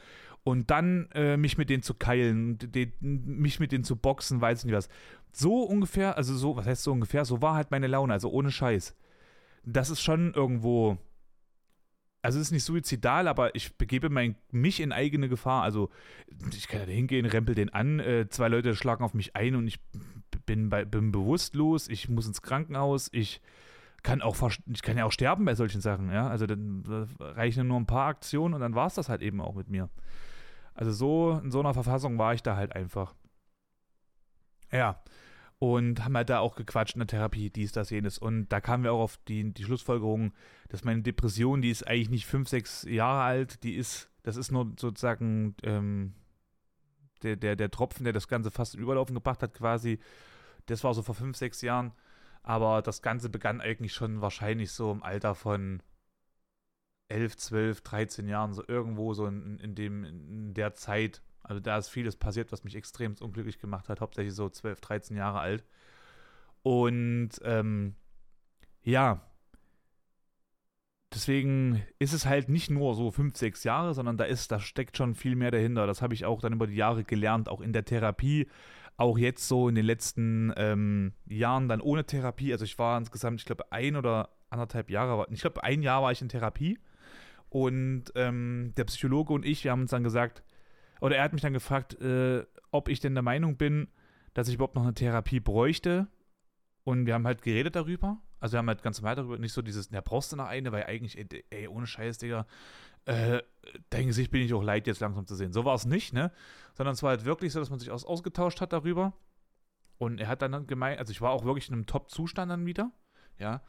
Und 0.43 0.71
dann 0.71 1.09
äh, 1.15 1.37
mich 1.37 1.59
mit 1.59 1.71
denen 1.71 1.83
zu 1.83 1.95
keilen, 1.95 2.59
den, 2.59 2.93
mich 3.01 3.61
mit 3.61 3.73
denen 3.73 3.85
zu 3.85 3.97
boxen, 3.97 4.41
weiß 4.41 4.65
nicht 4.65 4.75
was. 4.75 4.89
So 5.33 5.63
ungefähr, 5.63 6.17
also 6.17 6.35
so, 6.37 6.57
was 6.57 6.67
heißt 6.67 6.83
so 6.83 6.93
ungefähr, 6.93 7.25
so 7.25 7.43
war 7.43 7.55
halt 7.55 7.71
meine 7.71 7.87
Laune, 7.87 8.13
also 8.13 8.31
ohne 8.31 8.51
Scheiß. 8.51 8.97
Das 9.65 9.91
ist 9.91 10.03
schon 10.03 10.35
irgendwo 10.35 10.99
also 12.23 12.39
es 12.39 12.47
ist 12.47 12.53
nicht 12.53 12.65
suizidal, 12.65 13.29
aber 13.29 13.55
ich 13.55 13.77
begebe 13.77 14.11
mein, 14.11 14.37
mich 14.51 14.81
in 14.81 14.93
eigene 14.93 15.29
Gefahr. 15.29 15.63
Also 15.63 15.91
ich 16.51 16.69
kann 16.69 16.81
da 16.81 16.87
hingehen, 16.87 17.27
rempel 17.27 17.55
den 17.55 17.71
an, 17.71 18.01
äh, 18.01 18.29
zwei 18.29 18.49
Leute 18.49 18.75
schlagen 18.75 19.05
auf 19.05 19.15
mich 19.15 19.37
ein 19.37 19.55
und 19.55 19.67
ich 19.67 19.79
bin, 20.45 20.69
bei, 20.69 20.85
bin 20.85 21.13
bewusstlos, 21.13 21.89
ich 21.89 22.09
muss 22.09 22.27
ins 22.27 22.43
Krankenhaus, 22.43 23.09
ich 23.13 23.41
kann 24.03 24.23
auch 24.23 24.37
ich 24.67 24.83
kann 24.83 24.97
ja 24.97 25.05
auch 25.05 25.13
sterben 25.13 25.45
bei 25.45 25.55
solchen 25.55 25.81
Sachen, 25.81 26.11
ja. 26.13 26.29
Also 26.29 26.47
dann 26.47 26.85
reichen 27.19 27.67
nur 27.67 27.79
ein 27.79 27.87
paar 27.87 28.09
Aktionen 28.09 28.55
und 28.55 28.61
dann 28.61 28.75
war 28.75 28.87
es 28.87 28.95
das 28.95 29.09
halt 29.09 29.23
eben 29.23 29.41
auch 29.41 29.55
mit 29.55 29.69
mir. 29.69 29.89
Also 30.75 30.93
so, 30.93 31.41
in 31.43 31.51
so 31.51 31.61
einer 31.61 31.75
Verfassung 31.75 32.19
war 32.19 32.35
ich 32.35 32.43
da 32.43 32.57
halt 32.57 32.75
einfach. 32.75 33.15
Ja 34.71 35.03
und 35.59 36.05
haben 36.05 36.17
halt 36.17 36.29
da 36.29 36.41
auch 36.41 36.55
gequatscht 36.55 36.97
in 36.97 37.01
der 37.01 37.07
Therapie, 37.07 37.51
dies, 37.51 37.73
das, 37.73 37.91
jenes. 37.91 38.19
Und 38.19 38.49
da 38.49 38.61
kamen 38.61 38.85
wir 38.85 38.93
auch 38.93 39.01
auf 39.01 39.19
die, 39.29 39.53
die 39.53 39.65
Schlussfolgerung, 39.65 40.33
dass 40.69 40.85
meine 40.85 41.03
Depression, 41.03 41.63
die 41.63 41.71
ist 41.71 41.87
eigentlich 41.87 42.11
nicht 42.11 42.27
fünf, 42.27 42.49
sechs 42.49 42.83
Jahre 42.83 43.23
alt, 43.23 43.63
die 43.63 43.75
ist, 43.75 44.11
das 44.23 44.37
ist 44.37 44.53
nur 44.53 44.73
sozusagen 44.79 45.55
ähm, 45.63 46.15
der, 47.23 47.37
der, 47.37 47.57
der 47.57 47.71
Tropfen, 47.71 48.05
der 48.05 48.13
das 48.13 48.29
Ganze 48.29 48.51
fast 48.51 48.75
Überlaufen 48.75 49.15
gebracht 49.15 49.43
hat, 49.43 49.55
quasi. 49.55 49.99
Das 50.67 50.85
war 50.85 50.93
so 50.93 51.03
vor 51.03 51.15
fünf, 51.15 51.37
sechs 51.37 51.63
Jahren. 51.63 51.93
Aber 52.43 52.83
das 52.83 53.03
Ganze 53.03 53.31
begann 53.31 53.61
eigentlich 53.61 53.95
schon 53.95 54.21
wahrscheinlich 54.21 54.71
so 54.73 54.93
im 54.93 55.03
Alter 55.03 55.35
von 55.35 55.83
11, 57.09 57.37
12, 57.37 57.81
13 57.81 58.29
Jahren, 58.29 58.53
so 58.53 58.63
irgendwo 58.67 59.15
so 59.15 59.27
in, 59.27 59.59
in, 59.59 59.75
dem, 59.75 60.05
in 60.05 60.55
der 60.55 60.75
Zeit 60.75 61.23
also 61.49 61.61
da 61.61 61.79
ist 61.79 61.89
vieles 61.89 62.17
passiert, 62.17 62.51
was 62.53 62.65
mich 62.65 62.75
extrem 62.75 63.15
unglücklich 63.21 63.59
gemacht 63.59 63.89
hat, 63.89 64.01
hauptsächlich 64.01 64.35
so 64.35 64.49
12, 64.49 64.81
13 64.81 65.17
Jahre 65.17 65.39
alt. 65.39 65.65
Und 66.63 67.31
ähm, 67.45 67.95
ja, 68.83 69.21
deswegen 71.15 71.85
ist 72.01 72.13
es 72.13 72.27
halt 72.27 72.49
nicht 72.49 72.71
nur 72.71 72.95
so 72.97 73.13
5, 73.13 73.37
6 73.37 73.63
Jahre, 73.65 73.95
sondern 73.95 74.17
da 74.17 74.25
ist, 74.25 74.51
da 74.51 74.59
steckt 74.59 74.97
schon 74.97 75.15
viel 75.15 75.37
mehr 75.37 75.53
dahinter. 75.53 75.87
Das 75.87 76.03
habe 76.03 76.15
ich 76.15 76.25
auch 76.25 76.41
dann 76.41 76.53
über 76.53 76.67
die 76.67 76.75
Jahre 76.75 77.05
gelernt, 77.05 77.49
auch 77.49 77.61
in 77.61 77.73
der 77.73 77.85
Therapie, 77.85 78.49
auch 78.97 79.17
jetzt 79.17 79.47
so 79.47 79.69
in 79.69 79.77
den 79.77 79.87
letzten 79.87 80.53
ähm, 80.57 81.13
Jahren 81.27 81.69
dann 81.69 81.81
ohne 81.81 82.05
Therapie. 82.05 82.53
Also 82.53 82.65
ich 82.65 82.79
war 82.79 82.99
insgesamt, 82.99 83.41
ich 83.41 83.47
glaube, 83.47 83.71
ein 83.71 83.95
oder 83.95 84.31
anderthalb 84.51 84.91
Jahre, 84.91 85.27
ich 85.31 85.43
glaube, 85.43 85.63
ein 85.63 85.83
Jahr 85.83 86.03
war 86.03 86.11
ich 86.11 86.23
in 86.23 86.29
Therapie. 86.29 86.79
Und 87.49 88.07
ähm, 88.17 88.73
der 88.77 88.85
Psychologe 88.85 89.33
und 89.33 89.47
ich, 89.47 89.63
wir 89.63 89.71
haben 89.71 89.83
uns 89.83 89.93
dann 89.93 90.03
gesagt, 90.03 90.43
oder 91.01 91.17
er 91.17 91.25
hat 91.25 91.33
mich 91.33 91.43
dann 91.43 91.53
gefragt, 91.53 92.01
äh, 92.01 92.45
ob 92.71 92.89
ich 92.89 93.01
denn 93.01 93.15
der 93.15 93.23
Meinung 93.23 93.57
bin, 93.57 93.89
dass 94.35 94.49
ich 94.49 94.55
überhaupt 94.55 94.75
noch 94.75 94.83
eine 94.83 94.95
Therapie 94.95 95.41
bräuchte. 95.41 96.09
Und 96.85 97.07
wir 97.07 97.15
haben 97.15 97.27
halt 97.27 97.43
geredet 97.43 97.75
darüber. 97.75 98.19
Also 98.39 98.55
wir 98.55 98.59
haben 98.59 98.69
halt 98.69 98.83
ganz 98.83 99.01
normal 99.01 99.17
darüber, 99.17 99.39
nicht 99.39 99.53
so 99.53 99.63
dieses, 99.63 99.91
ja, 99.91 100.01
brauchst 100.01 100.33
du 100.33 100.37
noch 100.37 100.47
eine, 100.47 100.71
weil 100.73 100.85
eigentlich, 100.85 101.19
ey, 101.19 101.45
ey 101.51 101.69
ohne 101.69 101.87
Scheiß, 101.87 102.19
Digga, 102.19 102.47
äh, 103.07 103.43
dein 103.91 104.09
Gesicht 104.09 104.31
bin 104.31 104.43
ich 104.43 104.53
auch 104.53 104.63
leid, 104.63 104.87
jetzt 104.87 105.01
langsam 105.01 105.27
zu 105.27 105.35
sehen. 105.35 105.53
So 105.53 105.65
war 105.65 105.75
es 105.75 105.87
nicht, 105.87 106.13
ne? 106.13 106.33
Sondern 106.75 106.93
es 106.93 107.03
war 107.03 107.11
halt 107.11 107.25
wirklich 107.25 107.53
so, 107.53 107.61
dass 107.61 107.71
man 107.71 107.79
sich 107.79 107.91
aus, 107.91 108.05
ausgetauscht 108.05 108.61
hat 108.61 108.73
darüber. 108.73 109.15
Und 109.99 110.21
er 110.21 110.29
hat 110.29 110.43
dann 110.43 110.67
gemeint, 110.67 110.99
also 110.99 111.11
ich 111.11 111.21
war 111.21 111.31
auch 111.31 111.45
wirklich 111.45 111.69
in 111.69 111.75
einem 111.75 111.87
Top-Zustand 111.87 112.51
dann 112.51 112.67
wieder, 112.67 112.93
ja. 113.39 113.63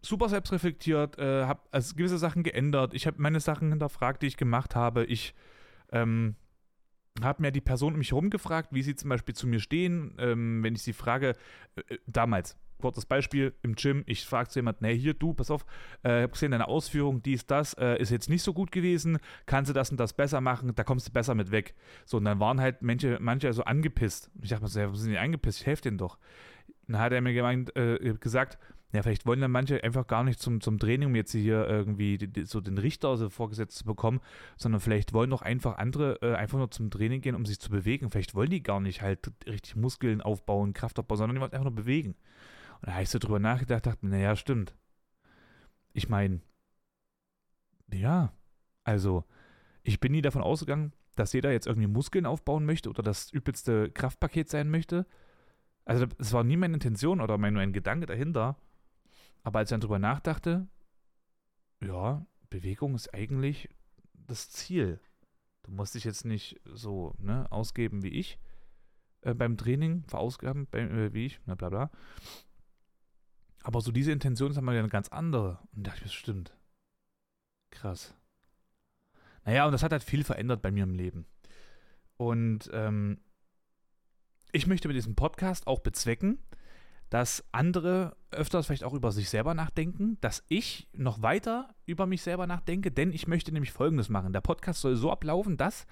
Super 0.00 0.28
selbstreflektiert, 0.28 1.18
äh, 1.18 1.46
habe 1.46 1.62
also 1.70 1.96
gewisse 1.96 2.18
Sachen 2.18 2.42
geändert. 2.42 2.94
Ich 2.94 3.06
habe 3.06 3.20
meine 3.20 3.40
Sachen 3.40 3.70
hinterfragt, 3.70 4.22
die 4.22 4.26
ich 4.26 4.36
gemacht 4.36 4.76
habe. 4.76 5.04
Ich 5.06 5.34
ähm, 5.94 6.36
habe 7.22 7.42
mir 7.42 7.52
die 7.52 7.60
Person 7.60 7.94
um 7.94 7.98
mich 7.98 8.10
herum 8.10 8.30
gefragt, 8.30 8.70
wie 8.72 8.82
sie 8.82 8.96
zum 8.96 9.08
Beispiel 9.08 9.34
zu 9.34 9.46
mir 9.46 9.60
stehen, 9.60 10.14
ähm, 10.18 10.62
wenn 10.62 10.74
ich 10.74 10.82
sie 10.82 10.92
frage, 10.92 11.36
äh, 11.76 11.94
äh 11.94 11.98
damals, 12.06 12.58
kurzes 12.80 13.06
Beispiel, 13.06 13.54
im 13.62 13.76
Gym, 13.76 14.02
ich 14.06 14.26
frage 14.26 14.48
zu 14.48 14.58
jemandem, 14.58 14.86
hey, 14.86 14.98
hier, 14.98 15.14
du, 15.14 15.32
pass 15.32 15.50
auf, 15.50 15.64
äh, 16.02 16.22
habe 16.22 16.28
gesehen, 16.28 16.50
deine 16.50 16.68
Ausführung, 16.68 17.22
dies, 17.22 17.46
das, 17.46 17.74
äh, 17.74 17.96
ist 18.00 18.10
jetzt 18.10 18.28
nicht 18.28 18.42
so 18.42 18.52
gut 18.52 18.72
gewesen, 18.72 19.18
kannst 19.46 19.70
du 19.70 19.72
das 19.72 19.90
und 19.90 19.98
das 19.98 20.12
besser 20.12 20.40
machen, 20.40 20.74
da 20.74 20.82
kommst 20.82 21.08
du 21.08 21.12
besser 21.12 21.34
mit 21.34 21.50
weg. 21.50 21.74
So, 22.04 22.16
und 22.16 22.24
dann 22.24 22.40
waren 22.40 22.60
halt 22.60 22.82
manche, 22.82 23.18
manche 23.20 23.52
so 23.52 23.64
angepisst. 23.64 24.30
Ich 24.42 24.50
dachte 24.50 24.64
mir 24.64 24.68
so, 24.68 24.80
ja, 24.80 24.90
wo 24.90 24.94
sind 24.94 25.12
die 25.12 25.18
angepisst? 25.18 25.60
Ich 25.60 25.66
helfe 25.66 25.82
denen 25.82 25.98
doch. 25.98 26.18
dann 26.88 27.00
hat 27.00 27.12
er 27.12 27.20
mir 27.20 27.32
gemeint, 27.32 27.74
äh, 27.76 28.14
gesagt, 28.20 28.58
ja, 28.94 29.02
vielleicht 29.02 29.26
wollen 29.26 29.40
dann 29.40 29.50
manche 29.50 29.82
einfach 29.82 30.06
gar 30.06 30.22
nicht 30.22 30.38
zum, 30.38 30.60
zum 30.60 30.78
Training, 30.78 31.08
um 31.08 31.16
jetzt 31.16 31.32
hier 31.32 31.68
irgendwie 31.68 32.18
so 32.44 32.60
den 32.60 32.78
Richter 32.78 33.16
so 33.16 33.28
vorgesetzt 33.28 33.78
zu 33.78 33.84
bekommen, 33.84 34.20
sondern 34.56 34.80
vielleicht 34.80 35.12
wollen 35.12 35.30
doch 35.30 35.42
einfach 35.42 35.78
andere 35.78 36.22
äh, 36.22 36.34
einfach 36.34 36.58
nur 36.58 36.70
zum 36.70 36.90
Training 36.90 37.20
gehen, 37.20 37.34
um 37.34 37.44
sich 37.44 37.58
zu 37.58 37.70
bewegen. 37.70 38.10
Vielleicht 38.10 38.36
wollen 38.36 38.50
die 38.50 38.62
gar 38.62 38.80
nicht 38.80 39.02
halt 39.02 39.32
richtig 39.46 39.74
Muskeln 39.74 40.20
aufbauen, 40.20 40.74
Kraft 40.74 40.98
aufbauen, 41.00 41.18
sondern 41.18 41.34
die 41.34 41.40
wollen 41.40 41.52
einfach 41.52 41.64
nur 41.64 41.74
bewegen. 41.74 42.14
Und 42.80 42.88
da 42.88 42.92
habe 42.92 43.02
ich 43.02 43.10
so 43.10 43.18
drüber 43.18 43.40
nachgedacht, 43.40 43.84
dachte, 43.86 44.06
naja, 44.06 44.36
stimmt. 44.36 44.76
Ich 45.92 46.08
meine, 46.08 46.40
ja, 47.92 48.32
also 48.84 49.24
ich 49.82 49.98
bin 49.98 50.12
nie 50.12 50.22
davon 50.22 50.42
ausgegangen, 50.42 50.92
dass 51.16 51.32
jeder 51.32 51.50
jetzt 51.52 51.66
irgendwie 51.66 51.88
Muskeln 51.88 52.26
aufbauen 52.26 52.64
möchte 52.64 52.90
oder 52.90 53.02
das 53.02 53.32
übelste 53.32 53.90
Kraftpaket 53.90 54.48
sein 54.48 54.70
möchte. 54.70 55.06
Also 55.84 56.06
es 56.18 56.32
war 56.32 56.44
nie 56.44 56.56
meine 56.56 56.74
Intention 56.74 57.20
oder 57.20 57.38
mein, 57.38 57.54
mein 57.54 57.72
Gedanke 57.72 58.06
dahinter. 58.06 58.56
Aber 59.44 59.60
als 59.60 59.70
ich 59.70 59.74
dann 59.74 59.80
drüber 59.80 59.98
nachdachte, 59.98 60.66
ja, 61.80 62.26
Bewegung 62.50 62.94
ist 62.94 63.14
eigentlich 63.14 63.68
das 64.12 64.50
Ziel. 64.50 65.00
Du 65.62 65.70
musst 65.70 65.94
dich 65.94 66.04
jetzt 66.04 66.24
nicht 66.24 66.60
so 66.64 67.14
ne, 67.18 67.50
ausgeben 67.52 68.02
wie 68.02 68.08
ich 68.08 68.38
äh, 69.20 69.34
beim 69.34 69.56
Training, 69.56 70.04
verausgaben 70.08 70.66
bei, 70.70 70.80
äh, 70.80 71.12
wie 71.12 71.26
ich, 71.26 71.40
na 71.46 71.54
bla 71.54 71.68
bla. 71.68 71.90
Aber 73.62 73.80
so 73.80 73.92
diese 73.92 74.12
Intention 74.12 74.50
ist 74.50 74.58
einmal 74.58 74.76
eine 74.76 74.88
ganz 74.88 75.08
andere. 75.08 75.58
Und 75.72 75.86
da 75.86 75.90
dachte 75.90 75.98
ich, 75.98 76.04
das 76.04 76.14
stimmt. 76.14 76.56
Krass. 77.70 78.14
Naja, 79.44 79.66
und 79.66 79.72
das 79.72 79.82
hat 79.82 79.92
halt 79.92 80.04
viel 80.04 80.24
verändert 80.24 80.62
bei 80.62 80.70
mir 80.70 80.84
im 80.84 80.94
Leben. 80.94 81.26
Und 82.16 82.70
ähm, 82.72 83.20
ich 84.52 84.66
möchte 84.66 84.88
mit 84.88 84.96
diesem 84.96 85.16
Podcast 85.16 85.66
auch 85.66 85.80
bezwecken, 85.80 86.38
dass 87.14 87.44
andere 87.52 88.16
öfters 88.32 88.66
vielleicht 88.66 88.82
auch 88.82 88.92
über 88.92 89.12
sich 89.12 89.30
selber 89.30 89.54
nachdenken, 89.54 90.18
dass 90.20 90.42
ich 90.48 90.88
noch 90.92 91.22
weiter 91.22 91.72
über 91.86 92.06
mich 92.06 92.22
selber 92.22 92.48
nachdenke, 92.48 92.90
denn 92.90 93.12
ich 93.12 93.28
möchte 93.28 93.52
nämlich 93.52 93.70
Folgendes 93.70 94.08
machen. 94.08 94.32
Der 94.32 94.40
Podcast 94.40 94.80
soll 94.80 94.96
so 94.96 95.12
ablaufen, 95.12 95.56
dass 95.56 95.86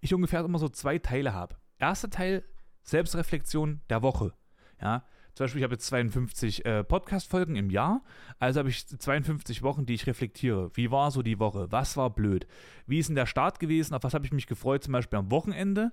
ich 0.00 0.14
ungefähr 0.14 0.44
immer 0.44 0.60
so 0.60 0.68
zwei 0.68 0.98
Teile 0.98 1.34
habe. 1.34 1.56
Erster 1.80 2.10
Teil 2.10 2.44
Selbstreflexion 2.84 3.80
der 3.90 4.02
Woche. 4.02 4.34
Ja, 4.80 5.02
zum 5.34 5.46
Beispiel, 5.46 5.58
ich 5.58 5.64
habe 5.64 5.74
jetzt 5.74 5.86
52 5.86 6.64
äh, 6.64 6.84
Podcast-Folgen 6.84 7.56
im 7.56 7.70
Jahr, 7.70 8.04
also 8.38 8.60
habe 8.60 8.68
ich 8.68 8.86
52 8.86 9.64
Wochen, 9.64 9.84
die 9.84 9.94
ich 9.94 10.06
reflektiere. 10.06 10.70
Wie 10.74 10.92
war 10.92 11.10
so 11.10 11.22
die 11.22 11.40
Woche? 11.40 11.66
Was 11.72 11.96
war 11.96 12.10
blöd? 12.10 12.46
Wie 12.86 13.00
ist 13.00 13.08
denn 13.08 13.16
der 13.16 13.26
Start 13.26 13.58
gewesen? 13.58 13.94
Auf 13.94 14.04
was 14.04 14.14
habe 14.14 14.26
ich 14.26 14.32
mich 14.32 14.46
gefreut, 14.46 14.84
zum 14.84 14.92
Beispiel 14.92 15.18
am 15.18 15.32
Wochenende? 15.32 15.90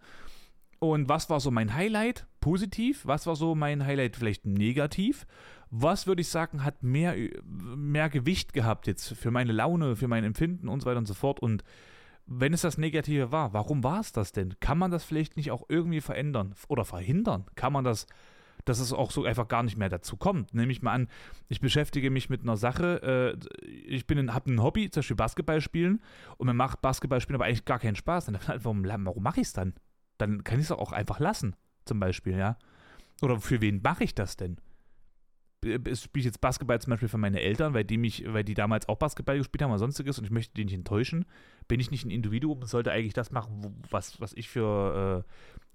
Und 0.91 1.09
was 1.09 1.29
war 1.29 1.39
so 1.39 1.51
mein 1.51 1.73
Highlight? 1.73 2.27
Positiv. 2.39 3.05
Was 3.05 3.27
war 3.27 3.35
so 3.35 3.55
mein 3.55 3.85
Highlight 3.85 4.15
vielleicht 4.15 4.45
negativ? 4.45 5.25
Was 5.69 6.07
würde 6.07 6.21
ich 6.21 6.29
sagen, 6.29 6.63
hat 6.63 6.83
mehr, 6.83 7.15
mehr 7.43 8.09
Gewicht 8.09 8.53
gehabt 8.53 8.87
jetzt 8.87 9.13
für 9.15 9.31
meine 9.31 9.51
Laune, 9.51 9.95
für 9.95 10.07
mein 10.07 10.23
Empfinden 10.23 10.69
und 10.69 10.81
so 10.81 10.85
weiter 10.85 10.99
und 10.99 11.07
so 11.07 11.13
fort? 11.13 11.39
Und 11.39 11.63
wenn 12.27 12.53
es 12.53 12.61
das 12.61 12.77
Negative 12.77 13.31
war, 13.31 13.53
warum 13.53 13.83
war 13.83 13.99
es 13.99 14.11
das 14.11 14.31
denn? 14.31 14.55
Kann 14.59 14.77
man 14.77 14.91
das 14.91 15.03
vielleicht 15.03 15.37
nicht 15.37 15.51
auch 15.51 15.63
irgendwie 15.69 16.01
verändern 16.01 16.55
oder 16.67 16.85
verhindern? 16.85 17.45
Kann 17.55 17.73
man 17.73 17.83
das, 17.83 18.07
dass 18.65 18.79
es 18.79 18.93
auch 18.93 19.11
so 19.11 19.25
einfach 19.25 19.47
gar 19.47 19.63
nicht 19.63 19.77
mehr 19.77 19.89
dazu 19.89 20.17
kommt? 20.17 20.53
Nehme 20.53 20.71
ich 20.71 20.81
mal 20.81 20.93
an, 20.93 21.07
ich 21.49 21.61
beschäftige 21.61 22.09
mich 22.09 22.29
mit 22.29 22.41
einer 22.41 22.57
Sache, 22.57 23.37
äh, 23.37 23.65
ich 23.65 24.05
habe 24.09 24.51
ein 24.51 24.63
Hobby, 24.63 24.89
zum 24.89 25.01
Beispiel 25.01 25.15
Basketball 25.15 25.61
spielen, 25.61 26.01
und 26.37 26.47
mir 26.47 26.53
macht 26.53 26.81
Basketball 26.81 27.21
spielen 27.21 27.35
aber 27.35 27.45
eigentlich 27.45 27.65
gar 27.65 27.79
keinen 27.79 27.95
Spaß. 27.95 28.25
Dann, 28.25 28.39
warum, 28.63 28.85
warum 28.85 29.23
mache 29.23 29.41
ich 29.41 29.47
es 29.47 29.53
dann? 29.53 29.73
Dann 30.17 30.43
kann 30.43 30.59
ich 30.59 30.65
es 30.65 30.71
auch 30.71 30.91
einfach 30.91 31.19
lassen, 31.19 31.55
zum 31.85 31.99
Beispiel, 31.99 32.37
ja. 32.37 32.57
Oder 33.21 33.39
für 33.39 33.61
wen 33.61 33.81
mache 33.81 34.03
ich 34.03 34.15
das 34.15 34.37
denn? 34.37 34.57
Spiele 35.63 36.19
ich 36.19 36.25
jetzt 36.25 36.41
Basketball 36.41 36.79
zum 36.79 36.91
Beispiel 36.91 37.07
für 37.07 37.17
meine 37.17 37.41
Eltern, 37.41 37.73
weil 37.73 37.85
die 37.85 37.97
mich, 37.97 38.23
weil 38.27 38.43
die 38.43 38.53
damals 38.53 38.87
auch 38.87 38.97
Basketball 38.97 39.37
gespielt 39.37 39.63
haben 39.63 39.71
oder 39.71 39.79
sonstiges 39.79 40.19
und 40.19 40.25
ich 40.25 40.31
möchte 40.31 40.53
die 40.53 40.65
nicht 40.65 40.75
enttäuschen? 40.75 41.25
Bin 41.67 41.79
ich 41.79 41.89
nicht 41.89 42.05
ein 42.05 42.11
Individuum 42.11 42.59
und 42.59 42.67
sollte 42.67 42.91
eigentlich 42.91 43.13
das 43.13 43.31
machen, 43.31 43.81
was, 43.89 44.21
was 44.21 44.33
ich 44.33 44.47
für 44.47 45.25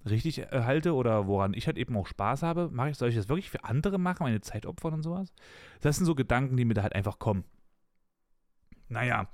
äh, 0.05 0.09
richtig 0.09 0.39
äh, 0.39 0.63
halte 0.63 0.95
oder 0.95 1.27
woran 1.27 1.55
ich 1.55 1.67
halt 1.67 1.77
eben 1.77 1.97
auch 1.97 2.07
Spaß 2.07 2.43
habe? 2.43 2.69
Mache 2.71 2.91
ich, 2.91 2.99
soll 2.99 3.09
ich 3.09 3.17
das 3.17 3.29
wirklich 3.29 3.51
für 3.51 3.65
andere 3.65 3.99
machen, 3.99 4.23
meine 4.23 4.41
Zeit 4.41 4.65
opfern 4.65 4.95
und 4.95 5.03
sowas? 5.03 5.33
Das 5.81 5.97
sind 5.97 6.07
so 6.07 6.15
Gedanken, 6.15 6.57
die 6.57 6.65
mir 6.65 6.75
da 6.75 6.83
halt 6.83 6.95
einfach 6.95 7.19
kommen. 7.19 7.45
Naja, 8.89 9.29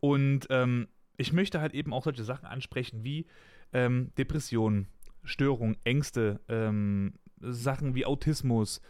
und 0.00 0.46
ähm, 0.48 0.88
ich 1.16 1.32
möchte 1.32 1.60
halt 1.60 1.74
eben 1.74 1.92
auch 1.92 2.04
solche 2.04 2.24
Sachen 2.24 2.46
ansprechen 2.46 3.04
wie, 3.04 3.26
ähm, 3.72 4.12
Depressionen, 4.16 4.88
Störungen, 5.24 5.76
Ängste, 5.84 6.40
ähm, 6.48 7.14
Sachen 7.40 7.94
wie 7.94 8.06
Autismus 8.06 8.80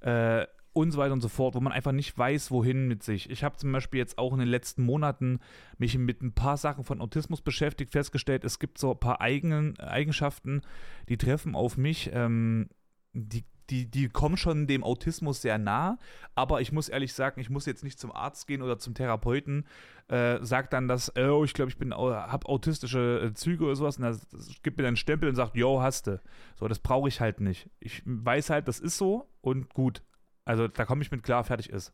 äh, 0.00 0.46
und 0.72 0.92
so 0.92 0.98
weiter 0.98 1.12
und 1.12 1.20
so 1.20 1.28
fort, 1.28 1.54
wo 1.54 1.60
man 1.60 1.72
einfach 1.72 1.92
nicht 1.92 2.16
weiß, 2.16 2.50
wohin 2.50 2.86
mit 2.86 3.02
sich. 3.02 3.30
Ich 3.30 3.42
habe 3.42 3.56
zum 3.56 3.72
Beispiel 3.72 3.98
jetzt 3.98 4.18
auch 4.18 4.32
in 4.32 4.38
den 4.38 4.48
letzten 4.48 4.84
Monaten 4.84 5.40
mich 5.76 5.98
mit 5.98 6.22
ein 6.22 6.32
paar 6.32 6.56
Sachen 6.56 6.84
von 6.84 7.00
Autismus 7.00 7.42
beschäftigt, 7.42 7.90
festgestellt, 7.90 8.44
es 8.44 8.58
gibt 8.58 8.78
so 8.78 8.92
ein 8.92 9.00
paar 9.00 9.20
eigenen 9.20 9.78
Eigenschaften, 9.80 10.62
die 11.08 11.16
treffen 11.16 11.54
auf 11.56 11.76
mich, 11.76 12.10
ähm, 12.12 12.68
die 13.12 13.44
die, 13.70 13.86
die 13.86 14.08
kommen 14.08 14.36
schon 14.36 14.66
dem 14.66 14.84
Autismus 14.84 15.42
sehr 15.42 15.58
nah, 15.58 15.98
aber 16.34 16.60
ich 16.60 16.72
muss 16.72 16.88
ehrlich 16.88 17.12
sagen, 17.12 17.40
ich 17.40 17.50
muss 17.50 17.66
jetzt 17.66 17.84
nicht 17.84 17.98
zum 17.98 18.12
Arzt 18.12 18.46
gehen 18.46 18.62
oder 18.62 18.78
zum 18.78 18.94
Therapeuten, 18.94 19.66
äh, 20.08 20.38
sagt 20.42 20.72
dann, 20.72 20.88
dass, 20.88 21.14
oh, 21.16 21.44
ich 21.44 21.54
glaube, 21.54 21.70
ich 21.70 21.78
bin, 21.78 21.92
habe 21.92 22.48
autistische 22.48 23.20
äh, 23.24 23.34
Züge 23.34 23.64
oder 23.64 23.76
sowas 23.76 23.98
und 23.98 24.04
das, 24.04 24.26
das 24.28 24.50
gibt 24.62 24.78
mir 24.78 24.82
dann 24.82 24.88
einen 24.88 24.96
Stempel 24.96 25.28
und 25.28 25.34
sagt, 25.34 25.56
yo, 25.56 25.82
hast 25.82 26.06
du. 26.06 26.20
So, 26.56 26.66
das 26.68 26.78
brauche 26.78 27.08
ich 27.08 27.20
halt 27.20 27.40
nicht. 27.40 27.68
Ich 27.80 28.02
weiß 28.04 28.50
halt, 28.50 28.68
das 28.68 28.80
ist 28.80 28.96
so 28.96 29.28
und 29.40 29.72
gut. 29.74 30.02
Also 30.44 30.66
da 30.66 30.86
komme 30.86 31.02
ich 31.02 31.10
mit 31.10 31.22
klar, 31.22 31.44
fertig 31.44 31.70
ist. 31.70 31.92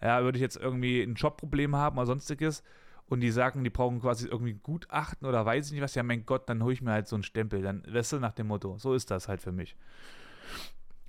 Ja, 0.00 0.22
würde 0.22 0.38
ich 0.38 0.42
jetzt 0.42 0.56
irgendwie 0.56 1.02
ein 1.02 1.14
Jobproblem 1.14 1.76
haben 1.76 1.96
oder 1.96 2.06
sonstiges 2.06 2.62
und 3.06 3.20
die 3.20 3.30
sagen, 3.30 3.62
die 3.62 3.70
brauchen 3.70 4.00
quasi 4.00 4.26
irgendwie 4.26 4.54
Gutachten 4.54 5.26
oder 5.26 5.44
weiß 5.44 5.66
ich 5.66 5.72
nicht 5.72 5.82
was, 5.82 5.94
ja 5.94 6.02
mein 6.02 6.24
Gott, 6.24 6.48
dann 6.48 6.62
hole 6.62 6.72
ich 6.72 6.82
mir 6.82 6.92
halt 6.92 7.08
so 7.08 7.16
einen 7.16 7.24
Stempel. 7.24 7.62
Dann, 7.62 7.82
weißt 7.86 8.14
du, 8.14 8.18
nach 8.18 8.32
dem 8.32 8.46
Motto. 8.46 8.78
So 8.78 8.94
ist 8.94 9.10
das 9.10 9.28
halt 9.28 9.42
für 9.42 9.52
mich. 9.52 9.76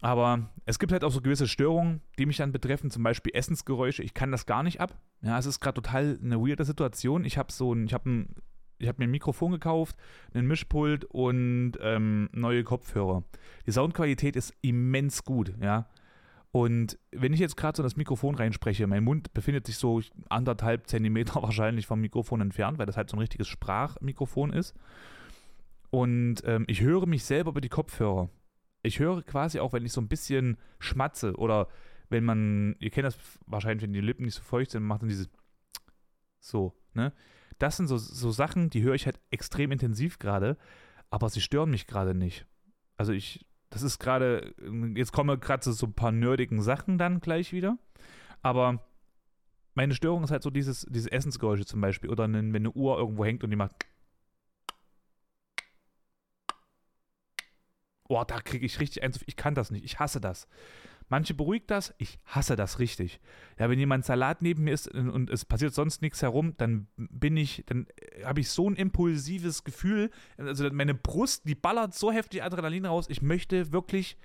Aber 0.04 0.50
es 0.66 0.80
gibt 0.80 0.92
halt 0.92 1.06
auch 1.06 1.12
so 1.12 1.22
gewisse 1.22 1.48
Störungen, 1.48 2.02
die 2.20 2.26
mich 2.26 2.36
dann 2.36 2.52
betreffen, 2.52 2.92
zum 2.92 3.04
Beispiel 3.04 3.34
Essensgeräusche. 3.34 4.04
Ich 4.04 4.14
kann 4.14 4.32
das 4.32 4.46
gar 4.46 4.62
nicht 4.62 4.82
ab. 4.82 5.00
Ja, 5.22 5.40
es 5.40 5.46
ist 5.46 5.62
gerade 5.62 5.82
total 5.82 6.20
eine 6.22 6.42
weirde 6.42 6.66
Situation. 6.66 7.24
Ich 7.24 7.38
habe 7.38 7.54
so 7.54 7.74
ein, 7.74 7.86
ich 7.86 7.94
habe 7.94 8.10
ein, 8.10 8.36
ich 8.80 8.90
habe 8.90 8.98
mir 9.00 9.08
ein 9.08 9.12
Mikrofon 9.12 9.54
gekauft, 9.54 9.96
einen 10.34 10.46
Mischpult 10.46 11.06
und 11.06 11.74
ähm, 11.80 12.30
neue 12.34 12.66
Kopfhörer. 12.66 13.24
Die 13.66 13.72
Soundqualität 13.72 14.36
ist 14.36 14.54
immens 14.62 15.24
gut, 15.24 15.54
ja. 15.62 15.88
Und 16.52 17.00
wenn 17.12 17.32
ich 17.32 17.40
jetzt 17.40 17.56
gerade 17.56 17.78
so 17.78 17.82
das 17.82 17.96
Mikrofon 17.96 18.36
reinspreche, 18.36 18.86
mein 18.88 19.06
Mund 19.06 19.34
befindet 19.34 19.66
sich 19.66 19.78
so 19.78 20.02
anderthalb 20.28 20.86
Zentimeter 20.88 21.36
wahrscheinlich 21.42 21.88
vom 21.88 22.02
Mikrofon 22.02 22.42
entfernt, 22.42 22.78
weil 22.78 22.88
das 22.88 22.98
halt 22.98 23.10
so 23.10 23.16
ein 23.16 23.22
richtiges 23.22 23.48
Sprachmikrofon 23.48 24.52
ist. 24.52 24.76
Und 25.92 26.42
ähm, 26.44 26.66
ich 26.68 26.82
höre 26.82 27.06
mich 27.06 27.24
selber 27.24 27.52
über 27.52 27.62
die 27.62 27.70
Kopfhörer 27.70 28.28
ich 28.84 29.00
höre 29.00 29.24
quasi 29.24 29.60
auch, 29.60 29.74
wenn 29.74 29.86
ich 29.86 29.94
so 29.94 30.02
ein 30.02 30.10
bisschen 30.10 30.58
schmatze 30.80 31.36
oder 31.36 31.68
wenn 32.10 32.24
man, 32.24 32.76
ihr 32.80 32.92
kennt 32.92 33.06
das 33.06 33.18
wahrscheinlich, 33.48 33.84
wenn 33.84 33.94
die 33.94 34.02
Lippen 34.02 34.26
nicht 34.26 34.36
so 34.36 34.44
feucht 34.44 34.72
sind, 34.72 34.84
macht 34.84 35.02
dann 35.02 35.10
dieses 35.10 35.30
so, 36.40 36.74
ne? 36.94 37.14
Das 37.60 37.78
sind 37.78 37.88
so, 37.88 37.98
so 37.98 38.32
Sachen, 38.32 38.70
die 38.70 38.84
höre 38.84 38.96
ich 38.96 39.06
halt 39.06 39.20
extrem 39.30 39.72
intensiv 39.72 40.20
gerade, 40.20 40.58
aber 41.10 41.30
sie 41.30 41.40
stören 41.40 41.70
mich 41.70 41.88
gerade 41.88 42.14
nicht. 42.14 42.46
Also 42.98 43.14
ich, 43.14 43.46
das 43.70 43.84
ist 43.84 44.00
gerade, 44.00 44.54
jetzt 44.96 45.14
kommen 45.14 45.40
gerade 45.40 45.72
so 45.72 45.86
ein 45.86 45.94
paar 45.94 46.12
nerdigen 46.12 46.62
Sachen 46.62 46.98
dann 46.98 47.22
gleich 47.22 47.54
wieder, 47.54 47.78
aber 48.42 48.84
meine 49.76 49.96
Störung 49.96 50.24
ist 50.24 50.32
halt 50.32 50.44
so 50.44 50.50
dieses, 50.50 50.86
diese 50.90 51.12
Essensgeräusche 51.12 51.66
zum 51.66 51.80
Beispiel 51.80 52.10
oder 52.10 52.32
wenn 52.32 52.56
eine 52.56 52.72
Uhr 52.72 52.98
irgendwo 52.98 53.24
hängt 53.24 53.44
und 53.44 53.50
die 53.50 53.56
macht 53.56 53.74
boah, 58.08 58.26
da 58.26 58.40
kriege 58.42 58.66
ich 58.66 58.80
richtig 58.80 59.04
eins. 59.04 59.20
Ich 59.26 59.36
kann 59.36 59.56
das 59.56 59.72
nicht. 59.72 59.86
Ich 59.86 60.00
hasse 60.00 60.22
das. 60.22 60.48
Manche 61.10 61.34
beruhigt 61.34 61.70
das, 61.70 61.94
ich 61.98 62.18
hasse 62.26 62.56
das 62.56 62.80
richtig. 62.80 63.20
Ja, 63.60 63.70
wenn 63.70 63.78
jemand 63.78 64.06
Salat 64.06 64.42
neben 64.42 64.64
mir 64.64 64.74
ist 64.74 64.88
und 64.88 65.30
es 65.30 65.46
passiert 65.46 65.74
sonst 65.74 66.02
nichts 66.02 66.22
herum, 66.22 66.56
dann 66.58 66.88
bin 66.96 67.38
ich, 67.38 67.64
dann 67.68 67.88
habe 68.24 68.40
ich 68.40 68.50
so 68.50 68.70
ein 68.70 68.76
impulsives 68.76 69.64
Gefühl, 69.64 70.10
also 70.38 70.70
meine 70.72 70.94
Brust, 70.94 71.48
die 71.48 71.56
ballert 71.56 71.94
so 71.94 72.12
heftig 72.12 72.42
Adrenalin 72.42 72.86
raus, 72.86 73.06
ich 73.10 73.22
möchte 73.22 73.72
wirklich 73.72 74.18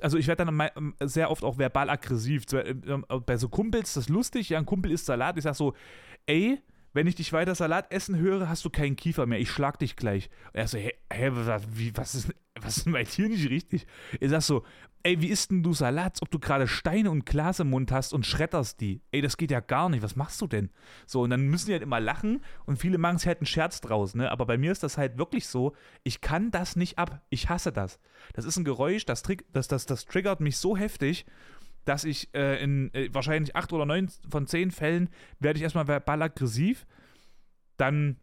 also 0.00 0.16
ich 0.16 0.26
werde 0.26 0.46
dann 0.46 0.70
ähm, 0.74 0.94
sehr 1.00 1.30
oft 1.30 1.44
auch 1.44 1.58
verbal 1.58 1.90
aggressiv. 1.90 2.50
Äh, 2.52 2.74
bei 3.26 3.36
so 3.36 3.50
Kumpels 3.50 3.90
ist 3.90 3.96
das 3.96 4.08
lustig, 4.08 4.48
ja, 4.48 4.58
ein 4.58 4.66
Kumpel 4.66 4.90
isst 4.90 5.06
Salat, 5.06 5.36
ich 5.36 5.44
sag 5.44 5.54
so, 5.54 5.74
ey, 6.26 6.62
wenn 6.92 7.06
ich 7.06 7.14
dich 7.14 7.32
weiter 7.32 7.54
Salat 7.54 7.92
essen 7.92 8.16
höre, 8.16 8.48
hast 8.48 8.64
du 8.64 8.70
keinen 8.70 8.96
Kiefer 8.96 9.26
mehr. 9.26 9.40
Ich 9.40 9.50
schlag 9.50 9.78
dich 9.78 9.96
gleich. 9.96 10.30
Und 10.52 10.60
er 10.60 10.68
so, 10.68 10.78
hä, 10.78 10.92
hä 11.12 11.30
wie, 11.72 11.96
was 11.96 12.14
ist, 12.14 12.34
was 12.60 12.78
ist 12.78 12.92
bei 12.92 13.04
dir 13.04 13.28
nicht 13.28 13.48
richtig? 13.48 13.86
Ich 14.20 14.30
sag 14.30 14.42
so, 14.42 14.64
ey, 15.02 15.20
wie 15.20 15.28
isst 15.28 15.50
denn 15.50 15.62
du 15.62 15.72
Salat, 15.72 16.18
ob 16.20 16.30
du 16.30 16.38
gerade 16.38 16.68
Steine 16.68 17.10
und 17.10 17.26
Glas 17.26 17.60
im 17.60 17.70
Mund 17.70 17.90
hast 17.92 18.12
und 18.12 18.26
schredderst 18.26 18.80
die? 18.80 19.02
Ey, 19.10 19.20
das 19.20 19.36
geht 19.36 19.50
ja 19.50 19.60
gar 19.60 19.88
nicht. 19.88 20.02
Was 20.02 20.16
machst 20.16 20.40
du 20.40 20.46
denn? 20.46 20.70
So, 21.06 21.22
und 21.22 21.30
dann 21.30 21.48
müssen 21.48 21.66
die 21.66 21.72
halt 21.72 21.82
immer 21.82 22.00
lachen 22.00 22.42
und 22.66 22.78
viele 22.78 22.98
machen 22.98 23.18
sich 23.18 23.26
halt 23.26 23.38
einen 23.38 23.46
Scherz 23.46 23.80
draus, 23.80 24.14
ne? 24.14 24.30
Aber 24.30 24.46
bei 24.46 24.58
mir 24.58 24.72
ist 24.72 24.82
das 24.82 24.98
halt 24.98 25.18
wirklich 25.18 25.46
so, 25.46 25.74
ich 26.04 26.20
kann 26.20 26.50
das 26.50 26.76
nicht 26.76 26.98
ab. 26.98 27.22
Ich 27.30 27.48
hasse 27.48 27.72
das. 27.72 27.98
Das 28.34 28.44
ist 28.44 28.56
ein 28.56 28.64
Geräusch, 28.64 29.04
das, 29.04 29.22
das, 29.52 29.68
das, 29.68 29.86
das 29.86 30.04
triggert 30.04 30.40
mich 30.40 30.56
so 30.56 30.76
heftig 30.76 31.26
dass 31.84 32.04
ich 32.04 32.32
äh, 32.34 32.62
in 32.62 32.92
äh, 32.94 33.08
wahrscheinlich 33.12 33.56
acht 33.56 33.72
oder 33.72 33.86
neun 33.86 34.08
von 34.28 34.46
zehn 34.46 34.70
Fällen 34.70 35.08
werde 35.40 35.58
ich 35.58 35.62
erstmal 35.62 35.88
verbal 35.88 36.22
aggressiv. 36.22 36.86
Dann 37.76 38.16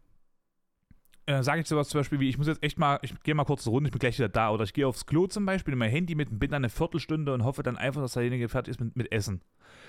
äh, 1.26 1.42
sage 1.42 1.60
ich 1.60 1.66
sowas 1.66 1.88
zum 1.88 2.00
Beispiel 2.00 2.20
wie, 2.20 2.28
ich 2.28 2.38
muss 2.38 2.46
jetzt 2.46 2.62
echt 2.62 2.78
mal, 2.78 2.98
ich 3.02 3.14
gehe 3.22 3.34
mal 3.34 3.44
kurz 3.44 3.66
eine 3.66 3.72
Runde, 3.72 3.88
ich 3.88 3.92
bin 3.92 3.98
gleich 3.98 4.18
wieder 4.18 4.28
da. 4.28 4.50
Oder 4.50 4.64
ich 4.64 4.72
gehe 4.72 4.86
aufs 4.86 5.06
Klo 5.06 5.26
zum 5.26 5.46
Beispiel, 5.46 5.76
mein 5.76 5.90
Handy 5.90 6.14
mit 6.14 6.28
bin 6.30 6.50
dann 6.50 6.64
eine 6.64 6.70
Viertelstunde 6.70 7.32
und 7.34 7.44
hoffe 7.44 7.62
dann 7.62 7.76
einfach, 7.76 8.00
dass 8.00 8.14
derjenige 8.14 8.48
fertig 8.48 8.72
ist 8.72 8.80
mit, 8.80 8.96
mit 8.96 9.12
Essen. 9.12 9.42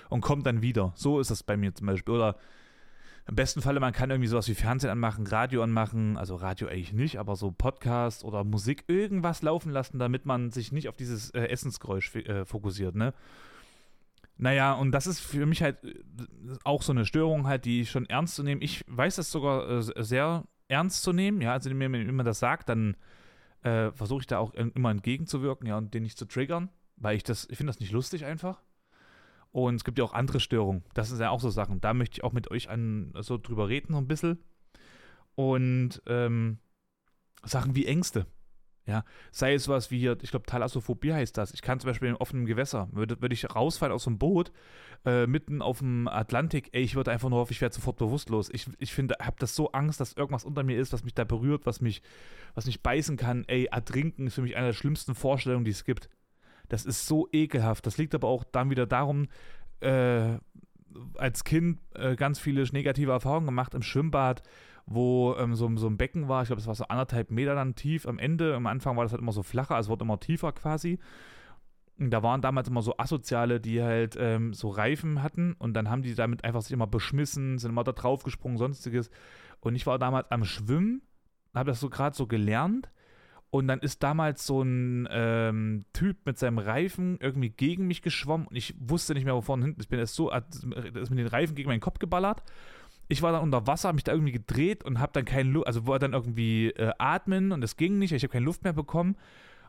Und 0.09 0.21
kommt 0.21 0.45
dann 0.45 0.61
wieder. 0.61 0.93
So 0.95 1.19
ist 1.19 1.31
das 1.31 1.43
bei 1.43 1.57
mir 1.57 1.73
zum 1.73 1.87
Beispiel. 1.87 2.13
Oder 2.13 2.37
im 3.27 3.35
besten 3.35 3.61
Falle, 3.61 3.79
man 3.79 3.93
kann 3.93 4.09
irgendwie 4.09 4.27
sowas 4.27 4.47
wie 4.47 4.55
Fernsehen 4.55 4.89
anmachen, 4.89 5.25
Radio 5.27 5.63
anmachen, 5.63 6.17
also 6.17 6.35
Radio 6.35 6.67
eigentlich 6.67 6.93
nicht, 6.93 7.17
aber 7.17 7.35
so 7.35 7.51
Podcast 7.51 8.23
oder 8.23 8.43
Musik, 8.43 8.83
irgendwas 8.87 9.41
laufen 9.41 9.71
lassen, 9.71 9.99
damit 9.99 10.25
man 10.25 10.51
sich 10.51 10.71
nicht 10.71 10.89
auf 10.89 10.95
dieses 10.95 11.29
äh, 11.31 11.45
Essensgeräusch 11.45 12.13
äh, 12.15 12.45
fokussiert, 12.45 12.95
ne? 12.95 13.13
Naja, 14.41 14.73
und 14.73 14.91
das 14.91 15.05
ist 15.05 15.19
für 15.19 15.45
mich 15.45 15.61
halt 15.61 15.83
äh, 15.83 15.93
auch 16.63 16.81
so 16.81 16.91
eine 16.91 17.05
Störung 17.05 17.45
halt, 17.45 17.63
die 17.65 17.85
schon 17.85 18.07
ernst 18.07 18.33
zu 18.33 18.41
nehmen. 18.41 18.63
Ich 18.63 18.83
weiß 18.87 19.17
das 19.17 19.31
sogar 19.31 19.69
äh, 19.69 20.03
sehr 20.03 20.45
ernst 20.67 21.03
zu 21.03 21.13
nehmen, 21.13 21.41
ja, 21.41 21.53
also 21.53 21.69
wenn 21.69 21.77
mir 21.77 22.01
jemand 22.01 22.27
das 22.27 22.39
sagt, 22.39 22.67
dann 22.69 22.97
äh, 23.61 23.91
versuche 23.91 24.21
ich 24.21 24.27
da 24.27 24.39
auch 24.39 24.55
immer 24.55 24.89
entgegenzuwirken, 24.89 25.67
ja, 25.67 25.77
und 25.77 25.93
den 25.93 26.01
nicht 26.01 26.17
zu 26.17 26.25
triggern, 26.25 26.69
weil 26.95 27.17
ich 27.17 27.23
das, 27.23 27.47
ich 27.51 27.57
finde 27.57 27.71
das 27.71 27.79
nicht 27.79 27.91
lustig 27.91 28.25
einfach. 28.25 28.63
Und 29.51 29.75
es 29.75 29.83
gibt 29.83 29.99
ja 29.99 30.05
auch 30.05 30.13
andere 30.13 30.39
Störungen. 30.39 30.83
Das 30.95 31.09
sind 31.09 31.19
ja 31.19 31.29
auch 31.29 31.41
so 31.41 31.51
Sachen. 31.51 31.79
Da 31.79 31.93
möchte 31.93 32.15
ich 32.15 32.23
auch 32.23 32.33
mit 32.33 32.49
euch 32.49 32.67
an, 32.67 33.13
so 33.19 33.37
drüber 33.37 33.69
reden, 33.69 33.93
so 33.93 33.99
ein 33.99 34.07
bisschen. 34.07 34.39
Und 35.35 36.01
ähm, 36.07 36.57
Sachen 37.43 37.75
wie 37.75 37.85
Ängste. 37.85 38.25
Ja, 38.87 39.03
sei 39.31 39.53
es 39.53 39.67
was 39.67 39.91
wie 39.91 39.99
hier, 39.99 40.17
ich 40.21 40.31
glaube, 40.31 40.47
Thalassophobie 40.47 41.13
heißt 41.13 41.37
das. 41.37 41.53
Ich 41.53 41.61
kann 41.61 41.79
zum 41.79 41.89
Beispiel 41.89 42.09
in 42.09 42.15
offenem 42.15 42.45
Gewässer, 42.45 42.89
würde, 42.91 43.21
würde 43.21 43.33
ich 43.33 43.55
rausfallen 43.55 43.93
aus 43.93 44.05
dem 44.05 44.17
Boot, 44.17 44.51
äh, 45.05 45.27
mitten 45.27 45.61
auf 45.61 45.79
dem 45.79 46.07
Atlantik, 46.07 46.69
ey, 46.71 46.81
ich 46.81 46.95
würde 46.95 47.11
einfach 47.11 47.29
nur 47.29 47.39
hoffen, 47.39 47.53
ich 47.53 47.61
werde 47.61 47.75
sofort 47.75 47.97
bewusstlos. 47.97 48.49
Ich, 48.51 48.65
ich 48.79 48.93
finde, 48.93 49.15
habe 49.21 49.35
das 49.39 49.55
so 49.55 49.71
Angst, 49.71 49.99
dass 49.99 50.13
irgendwas 50.13 50.45
unter 50.45 50.63
mir 50.63 50.79
ist, 50.79 50.93
was 50.93 51.03
mich 51.03 51.13
da 51.13 51.23
berührt, 51.23 51.65
was 51.65 51.79
mich, 51.81 52.01
was 52.55 52.65
mich 52.65 52.81
beißen 52.81 53.17
kann. 53.17 53.43
Ey, 53.47 53.65
ertrinken 53.65 54.27
ist 54.27 54.35
für 54.35 54.41
mich 54.41 54.55
eine 54.55 54.67
der 54.67 54.73
schlimmsten 54.73 55.13
Vorstellungen, 55.13 55.65
die 55.65 55.71
es 55.71 55.83
gibt. 55.83 56.09
Das 56.67 56.85
ist 56.85 57.05
so 57.05 57.27
ekelhaft. 57.31 57.85
Das 57.85 57.97
liegt 57.97 58.15
aber 58.15 58.27
auch 58.27 58.43
dann 58.43 58.69
wieder 58.69 58.87
darum, 58.87 59.27
äh, 59.81 60.37
als 61.17 61.43
Kind 61.43 61.79
äh, 61.95 62.15
ganz 62.15 62.39
viele 62.39 62.63
negative 62.71 63.11
Erfahrungen 63.11 63.45
gemacht 63.45 63.73
im 63.73 63.81
Schwimmbad 63.81 64.43
wo 64.85 65.35
ähm, 65.37 65.55
so, 65.55 65.69
so 65.77 65.87
ein 65.87 65.97
Becken 65.97 66.27
war, 66.27 66.41
ich 66.41 66.47
glaube, 66.47 66.61
es 66.61 66.67
war 66.67 66.75
so 66.75 66.85
anderthalb 66.85 67.31
Meter 67.31 67.55
dann 67.55 67.75
tief 67.75 68.07
am 68.07 68.19
Ende. 68.19 68.55
Am 68.55 68.67
Anfang 68.67 68.97
war 68.97 69.03
das 69.03 69.11
halt 69.11 69.21
immer 69.21 69.31
so 69.31 69.43
flacher, 69.43 69.77
es 69.77 69.89
wurde 69.89 70.03
immer 70.03 70.19
tiefer 70.19 70.51
quasi. 70.51 70.99
Und 71.99 72.09
da 72.11 72.23
waren 72.23 72.41
damals 72.41 72.67
immer 72.67 72.81
so 72.81 72.97
Asoziale, 72.97 73.59
die 73.59 73.81
halt 73.81 74.17
ähm, 74.19 74.53
so 74.53 74.69
Reifen 74.69 75.21
hatten 75.21 75.53
und 75.53 75.73
dann 75.73 75.89
haben 75.89 76.01
die 76.01 76.15
damit 76.15 76.43
einfach 76.43 76.61
sich 76.61 76.71
immer 76.71 76.87
beschmissen, 76.87 77.59
sind 77.59 77.71
immer 77.71 77.83
da 77.83 77.91
drauf 77.91 78.23
gesprungen, 78.23 78.57
sonstiges. 78.57 79.11
Und 79.59 79.75
ich 79.75 79.85
war 79.85 79.99
damals 79.99 80.31
am 80.31 80.43
Schwimmen, 80.43 81.03
habe 81.53 81.69
das 81.69 81.79
so 81.79 81.89
gerade 81.89 82.15
so 82.15 82.25
gelernt. 82.25 82.89
Und 83.51 83.67
dann 83.67 83.79
ist 83.79 84.01
damals 84.01 84.45
so 84.45 84.61
ein 84.61 85.09
ähm, 85.11 85.83
Typ 85.91 86.25
mit 86.25 86.39
seinem 86.39 86.57
Reifen 86.57 87.17
irgendwie 87.19 87.49
gegen 87.49 87.85
mich 87.85 88.01
geschwommen 88.01 88.47
und 88.47 88.55
ich 88.55 88.73
wusste 88.79 89.13
nicht 89.13 89.25
mehr, 89.25 89.35
wo 89.35 89.41
vorne 89.41 89.65
hinten. 89.65 89.81
Ich 89.81 89.89
bin 89.89 89.99
erst 89.99 90.15
so, 90.15 90.31
ist 90.31 90.65
mit 91.09 91.19
den 91.19 91.27
Reifen 91.27 91.53
gegen 91.53 91.67
meinen 91.67 91.81
Kopf 91.81 91.99
geballert. 91.99 92.43
Ich 93.09 93.21
war 93.21 93.33
dann 93.33 93.41
unter 93.41 93.67
Wasser, 93.67 93.89
habe 93.89 93.97
mich 93.97 94.05
da 94.05 94.13
irgendwie 94.13 94.31
gedreht 94.31 94.85
und 94.85 95.01
habe 95.01 95.11
dann 95.11 95.25
keine 95.25 95.49
Luft, 95.49 95.67
also 95.67 95.85
wollte 95.85 96.05
dann 96.05 96.13
irgendwie 96.13 96.69
äh, 96.69 96.93
atmen 96.97 97.51
und 97.51 97.61
es 97.61 97.75
ging 97.75 97.99
nicht, 97.99 98.13
ich 98.13 98.23
habe 98.23 98.31
keine 98.31 98.45
Luft 98.45 98.63
mehr 98.63 98.73
bekommen. 98.73 99.17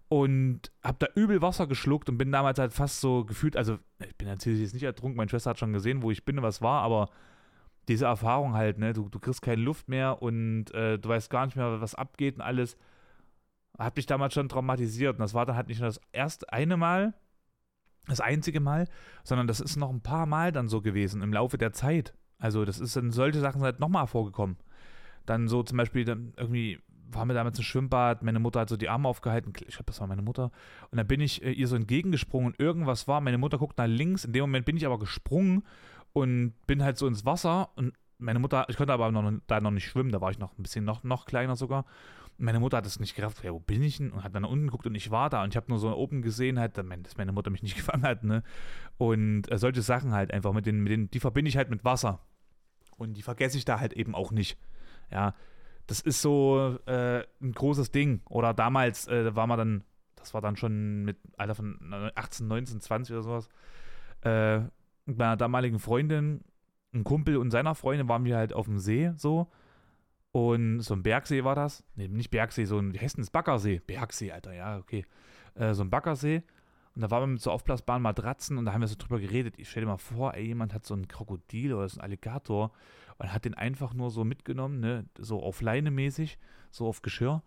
Und 0.09 0.71
habe 0.85 0.99
da 1.01 1.07
übel 1.15 1.41
Wasser 1.41 1.67
geschluckt 1.67 2.09
und 2.09 2.19
bin 2.19 2.31
damals 2.31 2.59
halt 2.59 2.75
fast 2.75 3.01
so 3.01 3.25
gefühlt, 3.25 3.57
also 3.57 3.79
ich 4.07 4.15
bin 4.17 4.29
natürlich 4.29 4.61
jetzt 4.61 4.75
nicht 4.75 4.83
ertrunken, 4.83 5.17
meine 5.17 5.31
Schwester 5.31 5.51
hat 5.51 5.59
schon 5.59 5.73
gesehen, 5.73 6.03
wo 6.03 6.11
ich 6.11 6.25
bin 6.25 6.37
und 6.37 6.45
was 6.45 6.61
war, 6.61 6.83
aber 6.83 7.09
diese 7.89 8.05
Erfahrung 8.05 8.53
halt, 8.53 8.79
ne, 8.79 8.93
du, 8.93 9.09
du 9.09 9.19
kriegst 9.19 9.43
keine 9.43 9.63
Luft 9.63 9.89
mehr 9.89 10.21
und 10.23 10.73
äh, 10.75 10.99
du 10.99 11.09
weißt 11.09 11.31
gar 11.31 11.47
nicht 11.47 11.57
mehr, 11.57 11.81
was 11.81 11.95
abgeht 11.95 12.37
und 12.37 12.43
alles, 12.43 12.77
hat 13.79 13.97
mich 13.97 14.07
damals 14.07 14.35
schon 14.35 14.49
traumatisiert. 14.49 15.15
Und 15.15 15.21
das 15.21 15.35
war 15.35 15.47
dann 15.47 15.57
halt 15.57 15.69
nicht 15.69 15.81
nur 15.81 15.89
das 15.89 16.01
erste 16.13 16.53
eine 16.53 16.77
Mal, 16.77 17.15
das 18.07 18.21
einzige 18.21 18.61
Mal, 18.61 18.89
sondern 19.25 19.47
das 19.47 19.61
ist 19.61 19.77
noch 19.77 19.91
ein 19.91 20.01
paar 20.01 20.27
Mal 20.27 20.53
dann 20.53 20.69
so 20.69 20.81
gewesen 20.81 21.23
im 21.23 21.33
Laufe 21.33 21.59
der 21.59 21.73
Zeit. 21.73 22.15
Also 22.39 22.65
das 22.65 22.81
ist 22.81 22.97
dann 22.97 23.13
solche 23.13 23.41
Sachen 23.41 23.63
halt 23.63 23.81
nochmal 23.81 24.07
vorgekommen. 24.07 24.57
Dann 25.27 25.47
so 25.47 25.63
zum 25.63 25.79
Beispiel 25.79 26.05
dann 26.05 26.33
irgendwie 26.37 26.81
waren 27.11 27.29
wir 27.29 27.35
damals 27.35 27.59
im 27.59 27.65
Schwimmbad, 27.65 28.23
meine 28.23 28.39
Mutter 28.39 28.61
hat 28.61 28.71
so 28.71 28.77
die 28.79 28.89
Arme 28.89 29.07
aufgehalten, 29.07 29.53
ich 29.67 29.75
glaube, 29.75 29.85
das 29.85 30.01
war 30.01 30.07
meine 30.07 30.23
Mutter, 30.23 30.51
und 30.91 30.97
dann 30.97 31.07
bin 31.07 31.21
ich 31.21 31.43
äh, 31.43 31.53
ihr 31.53 31.69
so 31.69 31.77
entgegengesprungen 31.77 32.47
und 32.47 32.59
irgendwas 32.59 33.07
war, 33.07 33.21
meine 33.21 33.37
Mutter 33.37 33.59
guckt 33.59 33.77
nach 33.77 33.87
links, 33.87 34.25
in 34.25 34.33
dem 34.33 34.41
Moment 34.45 34.65
bin 34.65 34.79
ich 34.79 34.87
aber 34.87 34.99
gesprungen 34.99 35.63
und 36.13 36.55
bin 36.67 36.83
halt 36.83 36.99
so 36.99 37.07
ins 37.07 37.25
Wasser. 37.25 37.71
Und 37.77 37.95
meine 38.19 38.39
Mutter, 38.39 38.67
ich 38.69 38.77
konnte 38.77 38.93
aber 38.93 39.11
noch, 39.11 39.33
da 39.47 39.61
noch 39.61 39.71
nicht 39.71 39.87
schwimmen, 39.87 40.13
da 40.13 40.21
war 40.21 40.31
ich 40.31 40.39
noch 40.39 40.57
ein 40.57 40.63
bisschen 40.63 40.85
noch, 40.85 41.05
noch 41.05 41.27
kleiner 41.27 41.57
sogar. 41.57 41.85
Meine 42.39 42.61
Mutter 42.61 42.79
hat 42.79 42.87
es 42.87 42.99
nicht 42.99 43.15
gerafft, 43.15 43.45
ja, 43.45 43.53
wo 43.53 43.61
bin 43.61 43.83
ich 43.83 43.99
denn? 43.99 44.11
Und 44.11 44.25
hat 44.25 44.35
dann 44.35 44.43
nach 44.43 44.51
unten 44.51 44.67
geguckt 44.67 44.87
und 44.87 44.95
ich 44.95 45.11
war 45.11 45.31
da 45.31 45.45
und 45.45 45.51
ich 45.51 45.57
habe 45.57 45.67
nur 45.69 45.79
so 45.79 45.95
oben 45.95 46.23
gesehen, 46.23 46.59
halt, 46.59 46.77
dass 46.77 47.17
meine 47.17 47.33
Mutter 47.33 47.51
mich 47.51 47.63
nicht 47.63 47.77
gefangen 47.77 48.03
hat, 48.03 48.25
ne? 48.25 48.43
Und 48.99 49.51
äh, 49.51 49.59
solche 49.59 49.83
Sachen 49.83 50.13
halt 50.13 50.33
einfach 50.33 50.53
mit 50.53 50.67
den, 50.67 50.83
mit 50.83 50.93
den, 50.93 51.11
die 51.11 51.21
verbinde 51.21 51.49
ich 51.49 51.57
halt 51.57 51.71
mit 51.71 51.85
Wasser. 51.85 52.21
Und 52.97 53.15
die 53.15 53.23
vergesse 53.23 53.59
ich 53.59 53.65
da 53.65 53.81
halt 53.81 53.93
eben 53.93 54.15
auch 54.15 54.33
nicht. 54.33 54.59
Ja, 55.11 55.35
das 55.87 56.01
ist 56.01 56.23
so 56.23 56.79
äh, 56.87 57.25
ein 57.41 57.53
großes 57.53 57.91
Ding. 57.91 58.23
Oder 58.29 58.55
damals 58.55 59.09
äh, 59.09 59.35
war 59.35 59.47
man 59.47 59.59
dann, 59.59 59.85
das 60.17 60.35
war 60.35 60.41
dann 60.41 60.57
schon 60.57 61.05
mit 61.05 61.19
Alter 61.37 61.55
von 61.55 62.13
18, 62.15 62.47
19, 62.47 62.81
20 62.81 63.15
oder 63.15 63.23
sowas, 63.23 63.49
äh, 64.23 64.61
mit 65.05 65.19
meiner 65.19 65.37
damaligen 65.37 65.79
Freundin, 65.79 66.45
ein 66.95 67.05
Kumpel 67.05 67.37
und 67.37 67.51
seiner 67.51 67.75
Freundin 67.75 68.09
waren 68.09 68.25
wir 68.25 68.37
halt 68.37 68.53
auf 68.53 68.67
dem 68.67 68.79
See 68.79 69.13
so. 69.17 69.51
Und 70.33 70.81
so 70.81 70.95
ein 70.95 71.03
Bergsee 71.03 71.45
war 71.45 71.55
das. 71.55 71.85
Nee, 71.95 72.09
nicht 72.09 72.31
Bergsee, 72.31 72.65
so 72.65 72.79
ein, 72.79 72.95
wie 72.95 72.99
heißt 72.99 73.17
denn 73.17 73.23
das? 73.23 73.31
Baggersee. 73.31 73.81
Bergsee, 73.87 74.33
Alter, 74.33 74.55
ja, 74.55 74.79
okay. 74.79 75.05
Äh, 75.55 75.75
so 75.75 75.83
ein 75.83 75.91
Baggersee. 75.91 76.43
Und 76.95 77.03
da 77.03 77.11
waren 77.11 77.23
wir 77.23 77.27
mit 77.29 77.41
so 77.41 77.51
aufblasbaren 77.51 78.03
Matratzen 78.03 78.59
und 78.59 78.67
da 78.67 78.73
haben 78.73 78.81
wir 78.81 78.89
so 78.89 78.97
drüber 78.99 79.21
geredet. 79.21 79.55
Ich 79.59 79.71
stell 79.71 79.83
dir 79.83 79.89
mal 79.89 79.99
vor, 79.99 80.35
ey, 80.35 80.45
jemand 80.45 80.75
hat 80.75 80.85
so 80.85 80.95
einen 80.95 81.09
Krokodil 81.09 81.73
oder 81.73 81.89
so 81.89 82.01
einen 82.01 82.05
Alligator 82.05 82.73
und 83.19 83.33
hat 83.33 83.45
den 83.45 83.55
einfach 83.55 83.95
nur 83.95 84.11
so 84.11 84.25
mitgenommen, 84.25 84.81
ne, 84.81 85.07
so 85.19 85.43
auf 85.43 85.61
Leine 85.63 85.91
mäßig, 85.91 86.39
so 86.71 86.87
auf 86.87 87.03
Geschirr. 87.03 87.43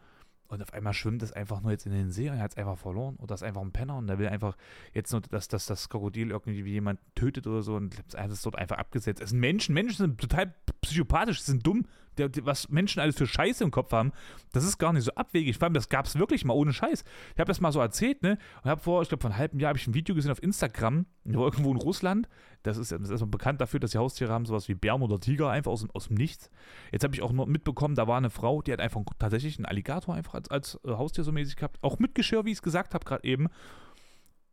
Und 0.47 0.61
auf 0.61 0.73
einmal 0.73 0.93
schwimmt 0.93 1.23
es 1.23 1.33
einfach 1.33 1.61
nur 1.61 1.71
jetzt 1.71 1.87
in 1.87 1.91
den 1.91 2.11
See 2.11 2.29
und 2.29 2.39
hat 2.39 2.51
es 2.51 2.57
einfach 2.57 2.77
verloren. 2.77 3.15
Oder 3.17 3.33
ist 3.33 3.41
einfach 3.41 3.61
ein 3.61 3.71
Penner 3.71 3.97
und 3.97 4.05
der 4.07 4.19
will 4.19 4.27
einfach 4.27 4.55
jetzt 4.93 5.11
nur, 5.11 5.21
dass, 5.21 5.47
dass 5.47 5.65
das 5.65 5.89
Krokodil 5.89 6.29
irgendwie 6.29 6.65
wie 6.65 6.73
jemand 6.73 6.99
tötet 7.15 7.47
oder 7.47 7.63
so 7.63 7.75
und 7.75 7.95
es 8.13 8.31
ist 8.31 8.45
dort 8.45 8.55
einfach 8.55 8.77
abgesetzt. 8.77 9.21
Es 9.21 9.31
sind 9.31 9.39
Menschen, 9.39 9.73
Menschen 9.73 9.97
sind 9.97 10.21
total 10.21 10.53
psychopathisch, 10.81 11.41
sind 11.41 11.65
dumm 11.65 11.87
der, 12.17 12.29
was 12.45 12.69
Menschen 12.69 12.99
alles 12.99 13.15
für 13.15 13.27
Scheiße 13.27 13.63
im 13.63 13.71
Kopf 13.71 13.91
haben, 13.91 14.11
das 14.53 14.63
ist 14.63 14.77
gar 14.77 14.93
nicht 14.93 15.03
so 15.03 15.13
abwegig. 15.15 15.57
Vor 15.57 15.65
allem, 15.65 15.73
das 15.73 15.89
gab 15.89 16.05
es 16.05 16.17
wirklich 16.17 16.45
mal 16.45 16.53
ohne 16.53 16.73
Scheiß. 16.73 17.03
Ich 17.33 17.39
habe 17.39 17.47
das 17.47 17.61
mal 17.61 17.71
so 17.71 17.79
erzählt, 17.79 18.23
ne? 18.23 18.37
Und 18.63 18.69
habe 18.69 18.81
vor, 18.81 19.01
ich 19.01 19.09
glaube, 19.09 19.21
vor 19.21 19.31
einem 19.31 19.39
halben 19.39 19.59
Jahr 19.59 19.69
habe 19.69 19.79
ich 19.79 19.87
ein 19.87 19.93
Video 19.93 20.15
gesehen 20.15 20.31
auf 20.31 20.41
Instagram, 20.41 21.05
irgendwo 21.25 21.71
in 21.71 21.77
Russland. 21.77 22.27
Das 22.63 22.77
ist, 22.77 22.91
das 22.91 23.09
erstmal 23.09 23.29
bekannt 23.29 23.61
dafür, 23.61 23.79
dass 23.79 23.91
die 23.91 23.97
Haustiere 23.97 24.31
haben, 24.31 24.45
sowas 24.45 24.67
wie 24.67 24.73
Bären 24.73 25.01
oder 25.01 25.19
Tiger, 25.19 25.49
einfach 25.49 25.71
aus, 25.71 25.85
aus 25.93 26.07
dem 26.07 26.17
Nichts. 26.17 26.49
Jetzt 26.91 27.03
habe 27.03 27.13
ich 27.13 27.21
auch 27.21 27.31
noch 27.31 27.45
mitbekommen, 27.45 27.95
da 27.95 28.07
war 28.07 28.17
eine 28.17 28.29
Frau, 28.29 28.61
die 28.61 28.73
hat 28.73 28.79
einfach 28.79 29.01
tatsächlich 29.19 29.57
einen 29.57 29.65
Alligator 29.65 30.15
einfach 30.15 30.33
als, 30.33 30.49
als 30.49 30.79
äh, 30.85 30.91
Haustier 30.91 31.23
so 31.23 31.31
mäßig 31.31 31.57
gehabt. 31.57 31.77
Auch 31.81 31.99
mit 31.99 32.15
Geschirr, 32.15 32.45
wie 32.45 32.51
ich 32.51 32.57
es 32.57 32.61
gesagt 32.61 32.93
habe, 32.93 33.05
gerade 33.05 33.23
eben. 33.23 33.47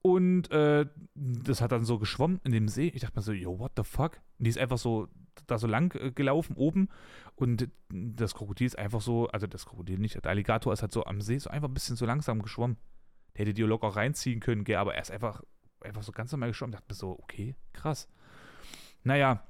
Und 0.03 0.51
äh, 0.51 0.87
das 1.14 1.61
hat 1.61 1.72
dann 1.72 1.85
so 1.85 1.98
geschwommen 1.98 2.40
in 2.44 2.53
dem 2.53 2.68
See. 2.68 2.88
Ich 2.88 3.03
dachte 3.03 3.16
mir 3.16 3.22
so, 3.22 3.33
yo, 3.33 3.59
what 3.59 3.72
the 3.77 3.85
fuck? 3.85 4.20
Und 4.38 4.46
die 4.46 4.51
ist 4.51 4.59
einfach 4.59 4.79
so 4.79 5.09
da 5.47 5.59
so 5.59 5.66
lang 5.66 5.95
äh, 5.95 6.12
gelaufen 6.12 6.57
oben 6.57 6.88
und 7.35 7.68
das 7.88 8.35
Krokodil 8.35 8.66
ist 8.66 8.79
einfach 8.79 9.01
so, 9.01 9.29
also 9.29 9.47
das 9.47 9.66
Krokodil 9.66 9.99
nicht, 9.99 10.14
der 10.14 10.31
Alligator 10.31 10.73
ist 10.73 10.83
halt 10.83 10.92
so 10.92 11.05
am 11.05 11.21
See 11.21 11.38
so 11.38 11.51
einfach 11.51 11.68
ein 11.68 11.75
bisschen 11.75 11.97
so 11.97 12.07
langsam 12.07 12.42
geschwommen. 12.42 12.77
Der 13.35 13.47
hätte 13.47 13.55
die 13.55 13.62
locker 13.62 13.88
reinziehen 13.88 14.40
können, 14.40 14.64
gell, 14.64 14.77
aber 14.77 14.95
er 14.95 15.03
ist 15.03 15.11
einfach 15.11 15.42
einfach 15.85 16.03
so 16.03 16.12
ganz 16.12 16.33
normal 16.33 16.51
geschaut 16.51 16.66
und 16.66 16.73
dachte 16.73 16.87
mir 16.88 16.95
so, 16.95 17.18
okay, 17.18 17.57
krass. 17.73 18.09
Naja, 19.05 19.42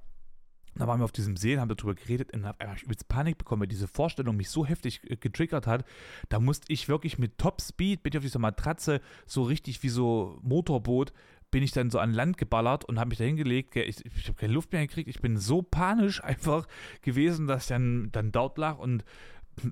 da 0.75 0.87
waren 0.87 1.01
wir 1.01 1.05
auf 1.05 1.13
diesem 1.13 1.37
See 1.37 1.55
und 1.55 1.61
haben 1.61 1.69
darüber 1.69 1.95
geredet 1.95 2.33
und 2.33 2.47
habe 2.47 2.61
einfach 2.61 2.83
übelst 2.83 3.09
Panik 3.09 3.37
bekommen, 3.37 3.61
weil 3.61 3.69
diese 3.69 3.89
Vorstellung 3.89 4.37
mich 4.37 4.49
so 4.49 4.65
heftig 4.65 5.03
getriggert 5.21 5.67
hat. 5.67 5.85
Da 6.31 6.41
musste 6.41 6.73
ich 6.73 6.89
wirklich 6.89 7.19
mit 7.19 7.37
Top 7.37 7.61
Speed, 7.61 8.03
bin 8.03 8.13
ich 8.13 8.17
auf 8.17 8.25
dieser 8.25 8.39
Matratze, 8.39 9.01
so 9.27 9.43
richtig 9.43 9.83
wie 9.83 9.91
so 9.91 10.39
Motorboot, 10.43 11.13
bin 11.53 11.63
ich 11.63 11.71
dann 11.71 11.91
so 11.91 12.01
an 12.01 12.13
Land 12.13 12.39
geballert 12.39 12.85
und 12.85 12.99
habe 12.99 13.11
mich 13.11 13.19
da 13.19 13.25
hingelegt. 13.25 13.77
Ich, 13.77 14.05
ich 14.05 14.29
habe 14.29 14.35
keine 14.35 14.53
Luft 14.53 14.73
mehr 14.73 14.85
gekriegt. 14.85 15.09
Ich 15.09 15.21
bin 15.21 15.37
so 15.37 15.63
panisch 15.63 16.25
einfach 16.25 16.67
gewesen, 17.03 17.47
dass 17.47 17.65
ich 17.65 17.69
dann, 17.69 18.11
dann 18.11 18.33
dort 18.33 18.59
lag 18.59 18.79
und 18.79 19.05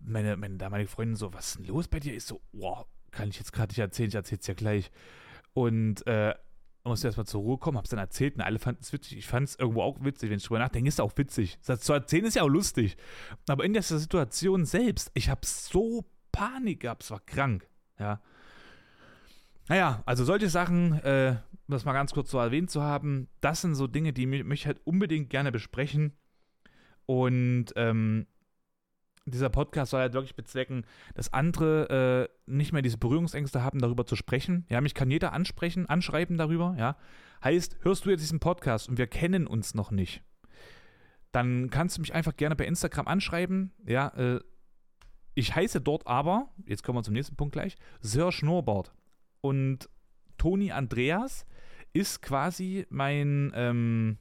meine, 0.04 0.36
meine 0.36 0.58
damalige 0.58 0.90
Freundin 0.90 1.16
so, 1.16 1.32
was 1.32 1.48
ist 1.48 1.58
denn 1.58 1.64
los 1.64 1.88
bei 1.88 1.98
dir? 1.98 2.14
Ich 2.14 2.24
so, 2.24 2.40
wow, 2.52 2.86
kann 3.10 3.30
ich 3.30 3.38
jetzt 3.38 3.52
gerade 3.52 3.72
nicht 3.72 3.78
erzählen, 3.78 4.10
ich 4.10 4.14
erzähl's 4.14 4.46
ja 4.46 4.54
gleich. 4.54 4.92
Und 5.54 6.06
äh, 6.06 6.34
musste 6.84 7.08
erstmal 7.08 7.26
zur 7.26 7.40
Ruhe 7.40 7.58
kommen, 7.58 7.78
hab's 7.78 7.90
dann 7.90 7.98
erzählt 7.98 8.36
und 8.36 8.42
alle 8.42 8.58
fanden 8.58 8.82
es 8.82 8.92
witzig. 8.92 9.18
Ich 9.18 9.26
fand 9.26 9.48
es 9.48 9.58
irgendwo 9.58 9.82
auch 9.82 10.02
witzig, 10.04 10.30
wenn 10.30 10.38
ich 10.38 10.44
drüber 10.44 10.58
nachdenke, 10.58 10.88
ist 10.88 10.94
es 10.94 11.00
auch 11.00 11.16
witzig. 11.16 11.58
Das 11.64 11.80
zu 11.80 11.92
erzählen 11.92 12.26
ist 12.26 12.36
ja 12.36 12.42
auch 12.42 12.48
lustig. 12.48 12.96
Aber 13.48 13.64
in 13.64 13.72
der 13.72 13.82
Situation 13.82 14.66
selbst, 14.66 15.10
ich 15.14 15.28
habe 15.30 15.40
so 15.44 16.04
Panik 16.30 16.80
gehabt, 16.80 17.02
es 17.02 17.10
war 17.10 17.20
krank. 17.20 17.68
Ja. 17.98 18.20
Naja, 19.70 20.02
also 20.04 20.24
solche 20.24 20.48
Sachen, 20.48 20.94
äh, 21.04 21.36
um 21.68 21.72
das 21.72 21.84
mal 21.84 21.92
ganz 21.92 22.12
kurz 22.12 22.28
so 22.28 22.38
erwähnt 22.38 22.72
zu 22.72 22.82
haben, 22.82 23.28
das 23.40 23.60
sind 23.60 23.76
so 23.76 23.86
Dinge, 23.86 24.12
die 24.12 24.26
mich, 24.26 24.66
halt 24.66 24.80
unbedingt 24.82 25.30
gerne 25.30 25.52
besprechen. 25.52 26.12
Und 27.06 27.66
ähm, 27.76 28.26
dieser 29.26 29.48
Podcast 29.48 29.92
soll 29.92 30.00
halt 30.00 30.12
wirklich 30.12 30.34
bezwecken, 30.34 30.84
dass 31.14 31.32
andere 31.32 32.28
äh, 32.48 32.50
nicht 32.50 32.72
mehr 32.72 32.82
diese 32.82 32.98
Berührungsängste 32.98 33.62
haben, 33.62 33.78
darüber 33.78 34.04
zu 34.06 34.16
sprechen. 34.16 34.66
Ja, 34.68 34.80
mich 34.80 34.92
kann 34.92 35.08
jeder 35.08 35.32
ansprechen, 35.32 35.86
anschreiben 35.86 36.36
darüber, 36.36 36.74
ja. 36.76 36.96
Heißt, 37.44 37.76
hörst 37.82 38.04
du 38.04 38.10
jetzt 38.10 38.22
diesen 38.22 38.40
Podcast 38.40 38.88
und 38.88 38.98
wir 38.98 39.06
kennen 39.06 39.46
uns 39.46 39.74
noch 39.74 39.92
nicht, 39.92 40.24
dann 41.30 41.70
kannst 41.70 41.96
du 41.96 42.00
mich 42.00 42.12
einfach 42.12 42.34
gerne 42.34 42.56
bei 42.56 42.66
Instagram 42.66 43.06
anschreiben, 43.06 43.72
ja. 43.86 44.08
Äh, 44.16 44.40
ich 45.36 45.54
heiße 45.54 45.80
dort 45.80 46.08
aber, 46.08 46.48
jetzt 46.66 46.82
kommen 46.82 46.98
wir 46.98 47.04
zum 47.04 47.14
nächsten 47.14 47.36
Punkt 47.36 47.52
gleich, 47.52 47.76
Sir 48.00 48.32
Schnurrbart. 48.32 48.92
Und 49.40 49.88
Toni 50.38 50.72
Andreas 50.72 51.46
ist 51.92 52.22
quasi 52.22 52.86
mein, 52.90 53.52
ähm, 53.54 54.18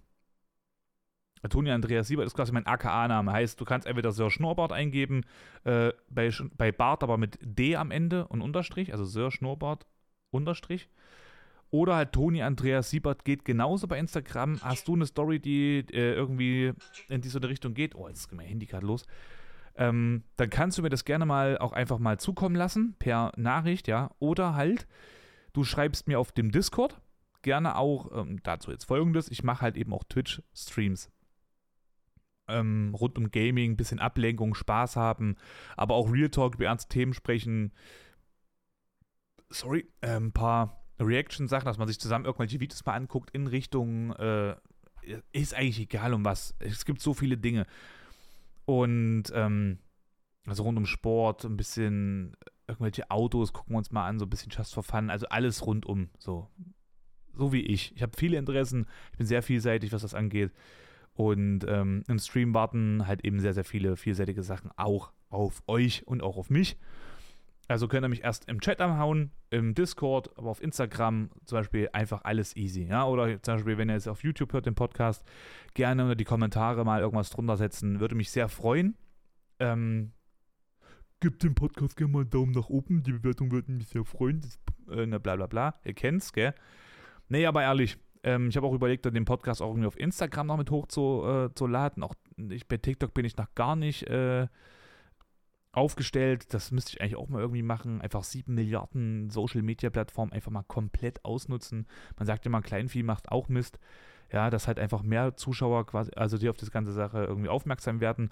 Toni 1.49 1.71
Andreas 1.71 2.08
Siebert 2.08 2.27
ist 2.27 2.36
quasi 2.36 2.51
mein 2.51 2.65
AKA-Name. 2.65 3.32
Heißt, 3.32 3.60
du 3.60 3.65
kannst 3.65 3.88
entweder 3.88 4.12
Sir 4.12 4.29
Schnurrbart 4.29 4.73
eingeben, 4.73 5.23
äh, 5.63 5.93
bei, 6.10 6.32
bei 6.58 6.71
Bart 6.71 7.03
aber 7.03 7.17
mit 7.17 7.39
D 7.41 7.75
am 7.75 7.91
Ende 7.91 8.27
und 8.27 8.41
Unterstrich, 8.41 8.91
also 8.91 9.05
Sir 9.05 9.32
Schnurrbart 9.32 9.86
Unterstrich. 10.32 10.89
Oder 11.71 11.95
halt 11.95 12.13
Toni 12.13 12.41
Andreas 12.41 12.89
Siebert 12.89 13.23
geht 13.25 13.45
genauso 13.45 13.88
bei 13.88 13.99
Instagram. 13.99 14.60
Hast 14.63 14.88
du 14.88 14.95
eine 14.95 15.05
Story, 15.05 15.39
die 15.39 15.86
äh, 15.91 16.13
irgendwie 16.13 16.73
in 17.10 17.21
diese 17.21 17.41
Richtung 17.47 17.75
geht? 17.75 17.93
Oh, 17.95 18.08
jetzt 18.08 18.21
ist 18.21 18.34
mein 18.34 18.47
Handy 18.47 18.65
gerade 18.65 18.88
los. 18.88 19.05
Ähm, 19.80 20.24
dann 20.36 20.52
kannst 20.52 20.78
du 20.78 20.84
mir 20.84 20.89
das 20.89 21.06
gerne 21.06 21.26
mal 21.26 21.58
auch 21.58 21.72
einfach 21.72 21.98
mal 21.98 22.20
zukommen 22.20 22.56
lassen, 22.56 22.96
per 23.00 23.32
Nachricht, 23.38 23.88
ja. 23.88 24.12
Oder 24.20 24.54
halt, 24.54 24.88
du 25.54 25.63
schreibst 25.63 26.08
mir 26.08 26.20
auf 26.20 26.32
dem 26.32 26.52
Discord. 26.52 27.02
Gerne 27.42 27.78
auch, 27.78 28.12
ähm, 28.15 28.42
dazu 28.44 28.70
jetzt 28.70 28.84
folgendes, 28.84 29.32
ich 29.32 29.44
mache 29.44 29.62
halt 29.62 29.78
eben 29.78 29.94
auch 29.94 30.04
Twitch-Streams 30.04 31.10
ähm, 32.50 32.94
rund 33.00 33.18
um 33.18 33.32
Gaming, 33.32 33.78
bisschen 33.78 34.00
Ablenkung, 34.00 34.56
Spaß 34.56 34.96
haben, 34.96 35.38
aber 35.78 35.96
auch 35.96 36.12
Real 36.12 36.30
Talk 36.30 36.56
über 36.56 36.65
ernste 36.65 36.89
Themen 36.89 37.13
sprechen. 37.13 37.72
Sorry, 39.50 39.88
äh, 40.02 40.18
ein 40.18 40.34
paar 40.34 40.84
Reaction-Sachen, 41.00 41.65
dass 41.65 41.78
man 41.78 41.88
sich 41.88 42.00
zusammen 42.00 42.26
irgendwelche 42.26 42.60
Videos 42.60 42.86
mal 42.86 42.96
anguckt 42.96 43.32
in 43.32 43.48
Richtung, 43.48 44.12
äh, 44.13 44.56
ist 45.32 45.54
eigentlich 45.54 45.80
egal 45.80 46.13
um 46.13 46.26
was. 46.26 46.56
Es 46.60 46.86
gibt 46.86 47.02
so 47.02 47.13
viele 47.13 47.38
Dinge. 47.38 47.65
Und 48.69 49.23
ähm, 49.34 49.79
also 50.45 50.62
rund 50.62 50.77
um 50.77 50.86
Sport, 50.86 51.43
ein 51.43 51.58
bisschen 51.58 52.38
irgendwelche 52.67 53.10
Autos 53.10 53.51
gucken 53.51 53.73
wir 53.73 53.79
uns 53.79 53.89
mal 53.89 54.05
an, 54.05 54.19
so 54.19 54.27
ein 54.27 54.29
bisschen 54.29 54.51
Just 54.55 54.75
for 54.75 54.84
Fun, 54.84 55.10
also 55.10 55.25
alles 55.29 55.65
rundum, 55.65 56.10
so. 56.19 56.47
So 57.34 57.51
wie 57.51 57.62
ich. 57.62 57.95
Ich 57.95 58.03
habe 58.03 58.15
viele 58.15 58.38
Interessen, 58.38 58.86
ich 59.12 59.17
bin 59.17 59.25
sehr 59.25 59.41
vielseitig, 59.41 59.91
was 59.91 60.03
das 60.03 60.13
angeht. 60.13 60.51
Und 61.13 61.65
ähm, 61.67 62.03
im 62.08 62.19
Stream 62.19 62.53
warten 62.53 63.08
halt 63.08 63.25
eben 63.25 63.39
sehr, 63.39 63.55
sehr 63.55 63.63
viele 63.63 63.97
vielseitige 63.97 64.43
Sachen 64.43 64.69
auch 64.75 65.13
auf 65.29 65.63
euch 65.65 66.05
und 66.05 66.21
auch 66.21 66.38
auf 66.38 66.51
mich. 66.51 66.77
Also 67.69 67.88
könnt 67.88 68.03
ihr 68.03 68.10
mich 68.10 68.23
erst 68.23 68.49
im 68.49 68.60
Chat 68.62 68.82
anhauen, 68.82 69.32
im 69.51 69.75
Discord, 69.75 70.36
aber 70.39 70.49
auf 70.49 70.60
Instagram 70.60 71.29
zum 71.45 71.60
Beispiel 71.60 71.88
einfach 71.93 72.23
alles 72.23 72.55
easy. 72.55 72.86
Ja? 72.86 73.05
Oder 73.05 73.41
zum 73.43 73.55
Beispiel, 73.55 73.77
wenn 73.77 73.89
ihr 73.89 73.93
jetzt 73.93 74.08
auf 74.08 74.23
YouTube 74.23 74.53
hört, 74.53 74.65
den 74.65 74.73
Podcast, 74.73 75.23
gerne 75.75 76.01
unter 76.01 76.15
die 76.15 76.25
Kommentare 76.25 76.84
mal 76.84 77.01
irgendwas 77.01 77.29
drunter 77.29 77.58
setzen. 77.58 77.99
Würde 77.99 78.15
mich 78.15 78.32
sehr 78.32 78.49
freuen. 78.49 78.95
Ähm, 79.60 80.13
gebt 81.19 81.43
dem 81.43 81.53
Podcast 81.53 81.95
gerne 81.95 82.12
mal 82.12 82.21
einen 82.21 82.32
Daumen 82.32 82.53
nach 82.53 82.69
oben. 82.69 83.03
Die 83.03 83.12
Bewertung 83.12 83.51
würde 83.51 83.71
mich 83.71 83.89
sehr 83.89 84.03
freuen. 84.03 84.41
Das, 84.41 84.60
äh, 84.89 85.05
ne, 85.05 85.19
bla 85.19 85.36
bla 85.36 85.45
bla. 85.45 85.75
Ihr 85.86 85.93
kennt's, 85.93 86.34
gell? 86.34 86.55
Nee, 87.27 87.45
aber 87.45 87.62
ehrlich, 87.62 87.99
ähm, 88.23 88.49
ich 88.49 88.58
habe 88.58 88.65
auch 88.65 88.73
überlegt, 88.73 89.05
den 89.05 89.25
Podcast 89.25 89.62
auch 89.62 89.69
irgendwie 89.69 89.88
auf 89.88 89.99
Instagram 89.99 90.47
noch 90.47 90.58
mit 90.58 90.71
hochzuladen. 90.71 92.01
Äh, 92.01 92.05
auch 92.08 92.15
ich, 92.49 92.67
bei 92.67 92.77
TikTok 92.77 93.13
bin 93.13 93.25
ich 93.25 93.38
noch 93.38 93.53
gar 93.53 93.75
nicht 93.75 94.08
äh, 94.08 94.47
aufgestellt. 95.71 96.53
Das 96.53 96.71
müsste 96.71 96.93
ich 96.93 97.01
eigentlich 97.01 97.15
auch 97.15 97.29
mal 97.29 97.41
irgendwie 97.41 97.62
machen. 97.62 98.01
Einfach 98.01 98.23
sieben 98.23 98.55
Milliarden 98.55 99.29
Social 99.29 99.62
Media 99.62 99.89
Plattformen 99.89 100.32
einfach 100.32 100.51
mal 100.51 100.63
komplett 100.63 101.23
ausnutzen. 101.23 101.88
Man 102.17 102.25
sagt 102.25 102.45
immer, 102.45 102.62
Kleinvieh 102.62 103.03
macht 103.03 103.32
auch 103.32 103.49
Mist. 103.49 103.79
Ja, 104.32 104.49
dass 104.49 104.67
halt 104.67 104.79
einfach 104.79 105.01
mehr 105.01 105.38
Zuschauer 105.38 105.88
quasi, 105.88 106.12
also 106.15 106.38
die 106.38 106.49
auf 106.49 106.58
das 106.58 106.71
ganze 106.71 106.91
Sache 106.91 107.23
irgendwie 107.23 107.49
aufmerksam 107.49 107.99
werden. 107.99 108.32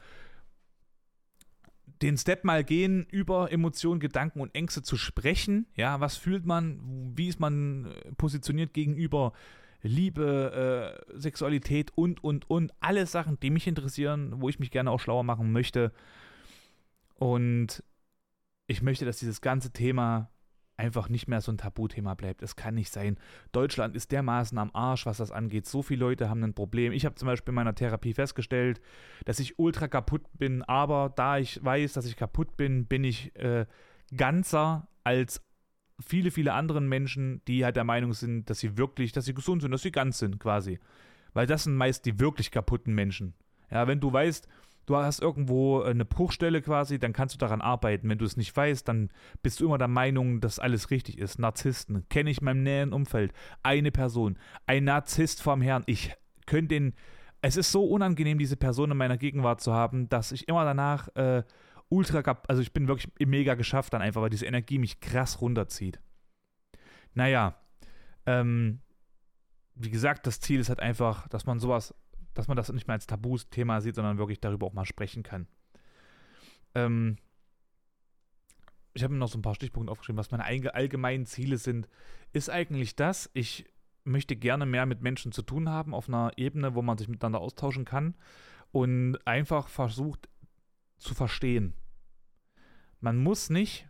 Den 2.03 2.17
Step 2.17 2.43
mal 2.43 2.63
gehen, 2.63 3.07
über 3.09 3.51
Emotionen, 3.51 3.99
Gedanken 3.99 4.41
und 4.41 4.53
Ängste 4.53 4.83
zu 4.83 4.97
sprechen. 4.97 5.65
Ja, 5.73 5.99
was 5.99 6.15
fühlt 6.15 6.45
man? 6.45 7.13
Wie 7.15 7.27
ist 7.27 7.39
man 7.39 7.91
positioniert 8.17 8.73
gegenüber 8.73 9.33
Liebe, 9.81 11.03
äh, 11.09 11.19
Sexualität 11.19 11.91
und, 11.95 12.23
und, 12.23 12.49
und. 12.49 12.73
Alle 12.79 13.05
Sachen, 13.07 13.39
die 13.39 13.49
mich 13.49 13.67
interessieren, 13.67 14.33
wo 14.37 14.49
ich 14.49 14.59
mich 14.59 14.69
gerne 14.69 14.91
auch 14.91 14.99
schlauer 14.99 15.23
machen 15.23 15.51
möchte. 15.51 15.91
Und 17.17 17.83
ich 18.67 18.81
möchte, 18.81 19.05
dass 19.05 19.17
dieses 19.17 19.41
ganze 19.41 19.71
Thema 19.71 20.29
einfach 20.77 21.09
nicht 21.09 21.27
mehr 21.27 21.41
so 21.41 21.51
ein 21.51 21.57
Tabuthema 21.57 22.13
bleibt. 22.13 22.43
Es 22.43 22.55
kann 22.55 22.75
nicht 22.75 22.91
sein. 22.91 23.17
Deutschland 23.51 23.95
ist 23.95 24.11
dermaßen 24.11 24.57
am 24.57 24.69
Arsch, 24.73 25.05
was 25.07 25.17
das 25.17 25.31
angeht. 25.31 25.65
So 25.65 25.81
viele 25.81 26.01
Leute 26.01 26.29
haben 26.29 26.43
ein 26.43 26.53
Problem. 26.53 26.93
Ich 26.93 27.05
habe 27.05 27.15
zum 27.15 27.25
Beispiel 27.25 27.51
in 27.51 27.55
meiner 27.55 27.73
Therapie 27.73 28.13
festgestellt, 28.13 28.79
dass 29.25 29.39
ich 29.39 29.57
ultra 29.57 29.87
kaputt 29.87 30.21
bin, 30.33 30.61
aber 30.63 31.11
da 31.15 31.39
ich 31.39 31.63
weiß, 31.63 31.93
dass 31.93 32.05
ich 32.05 32.15
kaputt 32.15 32.55
bin, 32.57 32.85
bin 32.85 33.03
ich 33.03 33.35
äh, 33.35 33.65
ganzer 34.15 34.87
als 35.03 35.41
viele, 35.99 36.29
viele 36.29 36.53
anderen 36.53 36.87
Menschen, 36.87 37.41
die 37.47 37.65
halt 37.65 37.75
der 37.75 37.83
Meinung 37.83 38.13
sind, 38.13 38.49
dass 38.49 38.59
sie 38.59 38.77
wirklich, 38.77 39.11
dass 39.11 39.25
sie 39.25 39.33
gesund 39.33 39.63
sind, 39.63 39.71
dass 39.71 39.81
sie 39.81 39.91
ganz 39.91 40.19
sind, 40.19 40.39
quasi. 40.39 40.79
Weil 41.33 41.47
das 41.47 41.63
sind 41.63 41.75
meist 41.75 42.05
die 42.05 42.19
wirklich 42.19 42.51
kaputten 42.51 42.93
Menschen. 42.93 43.33
Ja, 43.71 43.87
wenn 43.87 43.99
du 43.99 44.13
weißt, 44.13 44.47
du 44.87 44.95
hast 44.95 45.21
irgendwo 45.21 45.81
eine 45.81 46.05
Bruchstelle 46.05 46.61
quasi, 46.61 46.97
dann 46.97 47.13
kannst 47.13 47.35
du 47.35 47.37
daran 47.37 47.61
arbeiten. 47.61 48.09
Wenn 48.09 48.17
du 48.17 48.25
es 48.25 48.37
nicht 48.37 48.55
weißt, 48.55 48.87
dann 48.87 49.09
bist 49.43 49.59
du 49.59 49.65
immer 49.65 49.77
der 49.77 49.87
Meinung, 49.87 50.41
dass 50.41 50.57
alles 50.57 50.89
richtig 50.89 51.19
ist. 51.19 51.37
Narzissten 51.37 52.07
kenne 52.09 52.31
ich 52.31 52.39
in 52.39 52.45
meinem 52.45 52.63
näheren 52.63 52.93
Umfeld. 52.93 53.33
Eine 53.61 53.91
Person, 53.91 54.39
ein 54.65 54.85
Narzisst 54.85 55.43
vom 55.43 55.61
Herrn. 55.61 55.83
Ich 55.85 56.15
könnte 56.47 56.75
den. 56.75 56.93
Es 57.41 57.55
ist 57.55 57.71
so 57.71 57.85
unangenehm, 57.85 58.39
diese 58.39 58.57
Person 58.57 58.89
in 58.89 58.97
meiner 58.97 59.17
Gegenwart 59.17 59.61
zu 59.61 59.71
haben, 59.71 60.09
dass 60.09 60.31
ich 60.31 60.47
immer 60.47 60.65
danach 60.65 61.07
äh, 61.15 61.43
ultra, 61.89 62.23
also 62.47 62.61
ich 62.61 62.73
bin 62.73 62.87
wirklich 62.87 63.11
mega 63.19 63.53
geschafft 63.53 63.93
dann 63.93 64.01
einfach, 64.01 64.21
weil 64.21 64.31
diese 64.31 64.47
Energie 64.47 64.79
mich 64.79 64.99
krass 64.99 65.39
runterzieht. 65.39 65.99
Naja, 67.13 67.55
ähm, 68.25 68.79
wie 69.75 69.91
gesagt, 69.91 70.25
das 70.25 70.39
Ziel 70.39 70.59
ist 70.59 70.69
halt 70.69 70.79
einfach, 70.79 71.27
dass 71.27 71.45
man 71.45 71.59
sowas, 71.59 71.93
dass 72.37 72.47
man 72.47 72.55
das 72.55 72.71
nicht 72.71 72.87
mehr 72.87 72.93
als 72.93 73.07
Tabus-Thema 73.07 73.81
sieht, 73.81 73.95
sondern 73.95 74.19
wirklich 74.19 74.39
darüber 74.39 74.67
auch 74.67 74.73
mal 74.73 74.85
sprechen 74.85 75.23
kann. 75.23 75.47
Ähm, 76.75 77.17
ich 78.93 79.03
habe 79.03 79.13
mir 79.13 79.19
noch 79.19 79.29
so 79.29 79.39
ein 79.39 79.41
paar 79.41 79.55
Stichpunkte 79.55 79.91
aufgeschrieben, 79.91 80.19
was 80.19 80.31
meine 80.31 80.45
allgemeinen 80.45 81.25
Ziele 81.25 81.57
sind. 81.57 81.87
Ist 82.33 82.49
eigentlich 82.49 82.95
das, 82.95 83.29
ich 83.33 83.65
möchte 84.03 84.35
gerne 84.35 84.65
mehr 84.65 84.85
mit 84.85 85.01
Menschen 85.01 85.31
zu 85.31 85.41
tun 85.41 85.67
haben, 85.69 85.93
auf 85.93 86.07
einer 86.07 86.31
Ebene, 86.37 86.75
wo 86.75 86.81
man 86.81 86.97
sich 86.97 87.07
miteinander 87.07 87.39
austauschen 87.39 87.85
kann 87.85 88.15
und 88.71 89.17
einfach 89.25 89.67
versucht, 89.67 90.29
zu 90.99 91.15
verstehen. 91.15 91.73
Man 92.99 93.17
muss 93.17 93.49
nicht 93.49 93.87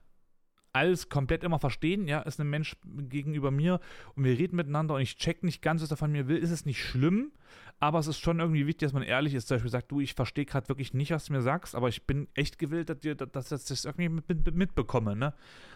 alles 0.77 1.09
komplett 1.09 1.43
immer 1.43 1.59
verstehen, 1.59 2.07
ja, 2.07 2.21
ist 2.21 2.39
ein 2.39 2.49
Mensch 2.49 2.75
gegenüber 3.09 3.51
mir 3.51 3.79
und 4.15 4.23
wir 4.23 4.37
reden 4.37 4.55
miteinander 4.55 4.95
und 4.95 5.01
ich 5.01 5.17
check 5.17 5.43
nicht 5.43 5.61
ganz, 5.61 5.81
was 5.81 5.91
er 5.91 5.97
von 5.97 6.11
mir 6.11 6.27
will, 6.27 6.37
ist 6.37 6.51
es 6.51 6.65
nicht 6.65 6.83
schlimm, 6.83 7.31
aber 7.79 7.99
es 7.99 8.07
ist 8.07 8.19
schon 8.19 8.39
irgendwie 8.39 8.65
wichtig, 8.65 8.87
dass 8.87 8.93
man 8.93 9.03
ehrlich 9.03 9.33
ist. 9.33 9.47
Zum 9.47 9.55
Beispiel 9.55 9.71
sagt, 9.71 9.91
du, 9.91 9.99
ich 9.99 10.13
verstehe 10.13 10.45
gerade 10.45 10.67
wirklich 10.69 10.93
nicht, 10.93 11.11
was 11.11 11.25
du 11.25 11.33
mir 11.33 11.41
sagst, 11.41 11.75
aber 11.75 11.89
ich 11.89 12.05
bin 12.05 12.27
echt 12.33 12.57
gewillt, 12.57 12.89
dass, 12.89 12.99
dass, 12.99 13.49
dass 13.49 13.61
ich 13.63 13.67
das 13.67 13.85
irgendwie 13.85 14.09
mit, 14.09 14.27
mit, 14.29 14.55
mitbekomme, 14.55 15.15
ne? 15.15 15.33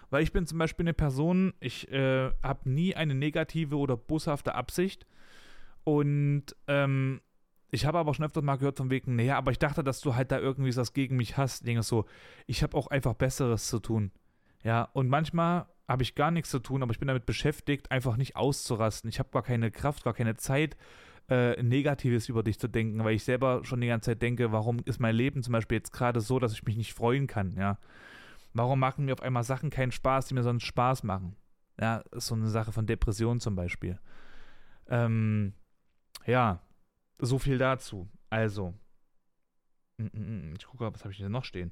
Weil 0.09 0.23
ich 0.23 0.33
bin 0.33 0.45
zum 0.45 0.57
Beispiel 0.57 0.83
eine 0.83 0.93
Person, 0.93 1.53
ich 1.59 1.91
äh, 1.91 2.31
habe 2.43 2.69
nie 2.69 2.95
eine 2.95 3.15
negative 3.15 3.77
oder 3.77 3.95
boshafte 3.95 4.55
Absicht 4.55 5.05
und 5.83 6.55
ähm, 6.67 7.21
ich 7.71 7.85
habe 7.85 7.97
aber 7.97 8.13
schon 8.13 8.25
öfter 8.25 8.41
mal 8.41 8.57
gehört 8.57 8.77
von 8.77 8.89
wegen, 8.89 9.15
naja, 9.15 9.37
aber 9.37 9.51
ich 9.51 9.59
dachte, 9.59 9.83
dass 9.83 10.01
du 10.01 10.13
halt 10.13 10.31
da 10.31 10.39
irgendwie 10.39 10.75
was 10.75 10.93
gegen 10.93 11.15
mich 11.15 11.37
hast. 11.37 11.65
Dinge 11.65 11.83
so, 11.83 12.05
ich 12.45 12.63
habe 12.63 12.75
auch 12.75 12.87
einfach 12.87 13.13
Besseres 13.13 13.67
zu 13.67 13.79
tun. 13.79 14.11
Ja, 14.63 14.83
und 14.93 15.09
manchmal 15.09 15.65
habe 15.87 16.03
ich 16.03 16.15
gar 16.15 16.31
nichts 16.31 16.49
zu 16.49 16.59
tun, 16.59 16.83
aber 16.83 16.91
ich 16.91 16.99
bin 16.99 17.07
damit 17.07 17.25
beschäftigt, 17.25 17.91
einfach 17.91 18.17
nicht 18.17 18.35
auszurasten. 18.35 19.09
Ich 19.09 19.19
habe 19.19 19.29
gar 19.31 19.43
keine 19.43 19.71
Kraft, 19.71 20.03
gar 20.03 20.13
keine 20.13 20.37
Zeit, 20.37 20.77
äh, 21.29 21.61
Negatives 21.61 22.29
über 22.29 22.43
dich 22.43 22.59
zu 22.59 22.67
denken, 22.67 23.03
weil 23.03 23.15
ich 23.15 23.23
selber 23.23 23.63
schon 23.65 23.81
die 23.81 23.87
ganze 23.87 24.11
Zeit 24.11 24.21
denke, 24.21 24.51
warum 24.51 24.79
ist 24.85 24.99
mein 24.99 25.15
Leben 25.15 25.43
zum 25.43 25.51
Beispiel 25.53 25.77
jetzt 25.77 25.91
gerade 25.91 26.21
so, 26.21 26.39
dass 26.39 26.53
ich 26.53 26.63
mich 26.63 26.77
nicht 26.77 26.93
freuen 26.93 27.27
kann, 27.27 27.55
ja. 27.57 27.77
Warum 28.53 28.79
machen 28.79 29.05
mir 29.05 29.13
auf 29.13 29.21
einmal 29.21 29.43
Sachen 29.43 29.69
keinen 29.69 29.91
Spaß, 29.91 30.27
die 30.27 30.33
mir 30.33 30.43
sonst 30.43 30.63
Spaß 30.63 31.03
machen? 31.03 31.35
Ja, 31.79 32.03
ist 32.11 32.27
so 32.27 32.35
eine 32.35 32.49
Sache 32.49 32.71
von 32.71 32.85
Depression 32.85 33.39
zum 33.39 33.55
Beispiel. 33.55 33.97
Ähm, 34.89 35.53
ja, 36.25 36.61
so 37.17 37.39
viel 37.39 37.57
dazu. 37.57 38.09
Also, 38.29 38.73
mm, 39.97 40.03
mm, 40.03 40.51
mm, 40.51 40.53
ich 40.57 40.65
gucke, 40.65 40.93
was 40.93 41.01
habe 41.03 41.13
ich 41.13 41.19
denn 41.19 41.31
noch 41.31 41.45
stehen? 41.45 41.71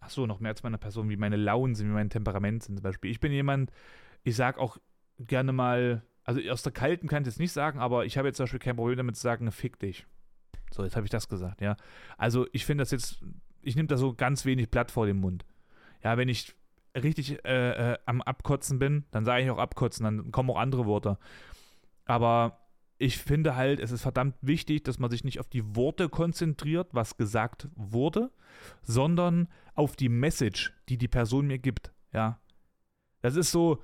Ach 0.00 0.10
so, 0.10 0.26
noch 0.26 0.40
mehr 0.40 0.50
als 0.50 0.62
meine 0.62 0.78
Person, 0.78 1.08
wie 1.10 1.16
meine 1.16 1.36
Launen 1.36 1.74
sind, 1.74 1.88
wie 1.88 1.92
mein 1.92 2.10
Temperament 2.10 2.62
sind 2.62 2.76
zum 2.76 2.82
Beispiel. 2.82 3.10
Ich 3.10 3.20
bin 3.20 3.32
jemand, 3.32 3.70
ich 4.22 4.36
sage 4.36 4.60
auch 4.60 4.78
gerne 5.18 5.52
mal, 5.52 6.02
also 6.24 6.40
aus 6.50 6.62
der 6.62 6.72
Kalten 6.72 7.08
kann 7.08 7.22
ich 7.22 7.26
jetzt 7.26 7.40
nicht 7.40 7.52
sagen, 7.52 7.80
aber 7.80 8.04
ich 8.04 8.16
habe 8.16 8.28
jetzt 8.28 8.36
zum 8.36 8.44
Beispiel 8.44 8.60
kein 8.60 8.76
Problem 8.76 8.96
damit 8.96 9.16
zu 9.16 9.22
sagen, 9.22 9.50
fick 9.50 9.78
dich. 9.78 10.06
So, 10.70 10.84
jetzt 10.84 10.96
habe 10.96 11.06
ich 11.06 11.10
das 11.10 11.28
gesagt, 11.28 11.60
ja. 11.60 11.76
Also 12.16 12.46
ich 12.52 12.64
finde 12.64 12.82
das 12.82 12.90
jetzt, 12.90 13.24
ich 13.62 13.76
nehme 13.76 13.88
da 13.88 13.96
so 13.96 14.14
ganz 14.14 14.44
wenig 14.44 14.70
Blatt 14.70 14.90
vor 14.90 15.06
den 15.06 15.18
Mund. 15.18 15.44
Ja, 16.04 16.16
wenn 16.16 16.28
ich 16.28 16.54
richtig 16.94 17.44
äh, 17.44 17.92
äh, 17.92 17.98
am 18.06 18.22
Abkotzen 18.22 18.78
bin, 18.78 19.04
dann 19.10 19.24
sage 19.24 19.44
ich 19.44 19.50
auch 19.50 19.58
abkotzen, 19.58 20.04
dann 20.04 20.32
kommen 20.32 20.50
auch 20.50 20.58
andere 20.58 20.86
Worte. 20.86 21.18
Aber 22.04 22.58
ich 22.98 23.18
finde 23.18 23.54
halt, 23.54 23.80
es 23.80 23.92
ist 23.92 24.02
verdammt 24.02 24.34
wichtig, 24.42 24.84
dass 24.84 24.98
man 24.98 25.10
sich 25.10 25.24
nicht 25.24 25.40
auf 25.40 25.48
die 25.48 25.76
Worte 25.76 26.08
konzentriert, 26.08 26.88
was 26.92 27.16
gesagt 27.16 27.68
wurde, 27.76 28.30
sondern 28.82 29.48
auf 29.74 29.94
die 29.94 30.08
Message, 30.08 30.74
die 30.88 30.98
die 30.98 31.08
Person 31.08 31.46
mir 31.46 31.58
gibt. 31.58 31.92
Ja, 32.12 32.40
das 33.22 33.36
ist 33.36 33.52
so, 33.52 33.82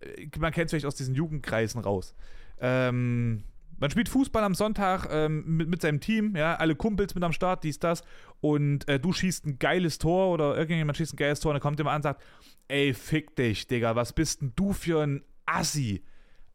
äh, 0.00 0.28
man 0.38 0.52
kennt 0.52 0.66
es 0.66 0.72
vielleicht 0.72 0.86
aus 0.86 0.94
diesen 0.94 1.14
Jugendkreisen 1.14 1.80
raus. 1.80 2.14
Ähm, 2.58 3.44
man 3.78 3.90
spielt 3.90 4.10
Fußball 4.10 4.44
am 4.44 4.54
Sonntag 4.54 5.08
ähm, 5.10 5.56
mit, 5.56 5.68
mit, 5.68 5.80
seinem 5.80 6.00
Team, 6.00 6.36
ja, 6.36 6.56
alle 6.56 6.76
Kumpels 6.76 7.14
mit 7.14 7.24
am 7.24 7.32
Start, 7.32 7.64
dies, 7.64 7.78
das, 7.78 8.04
und 8.42 8.86
äh, 8.88 9.00
du 9.00 9.14
schießt 9.14 9.46
ein 9.46 9.58
geiles 9.58 9.96
Tor 9.96 10.30
oder 10.34 10.54
irgendjemand 10.56 10.98
schießt 10.98 11.14
ein 11.14 11.16
geiles 11.16 11.40
Tor 11.40 11.52
und 11.52 11.54
dann 11.54 11.62
kommt 11.62 11.78
jemand 11.78 11.94
an 11.94 11.98
und 12.00 12.02
sagt, 12.02 12.22
ey, 12.68 12.92
fick 12.92 13.34
dich, 13.36 13.66
Digga, 13.66 13.96
was 13.96 14.12
bist 14.12 14.42
denn 14.42 14.52
du 14.54 14.74
für 14.74 15.02
ein 15.02 15.24
Assi? 15.46 16.04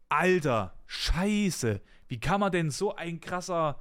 Alter, 0.07 0.77
scheiße, 0.85 1.81
wie 2.07 2.19
kann 2.19 2.39
man 2.39 2.51
denn 2.51 2.71
so 2.71 2.95
ein 2.95 3.19
krasser 3.19 3.79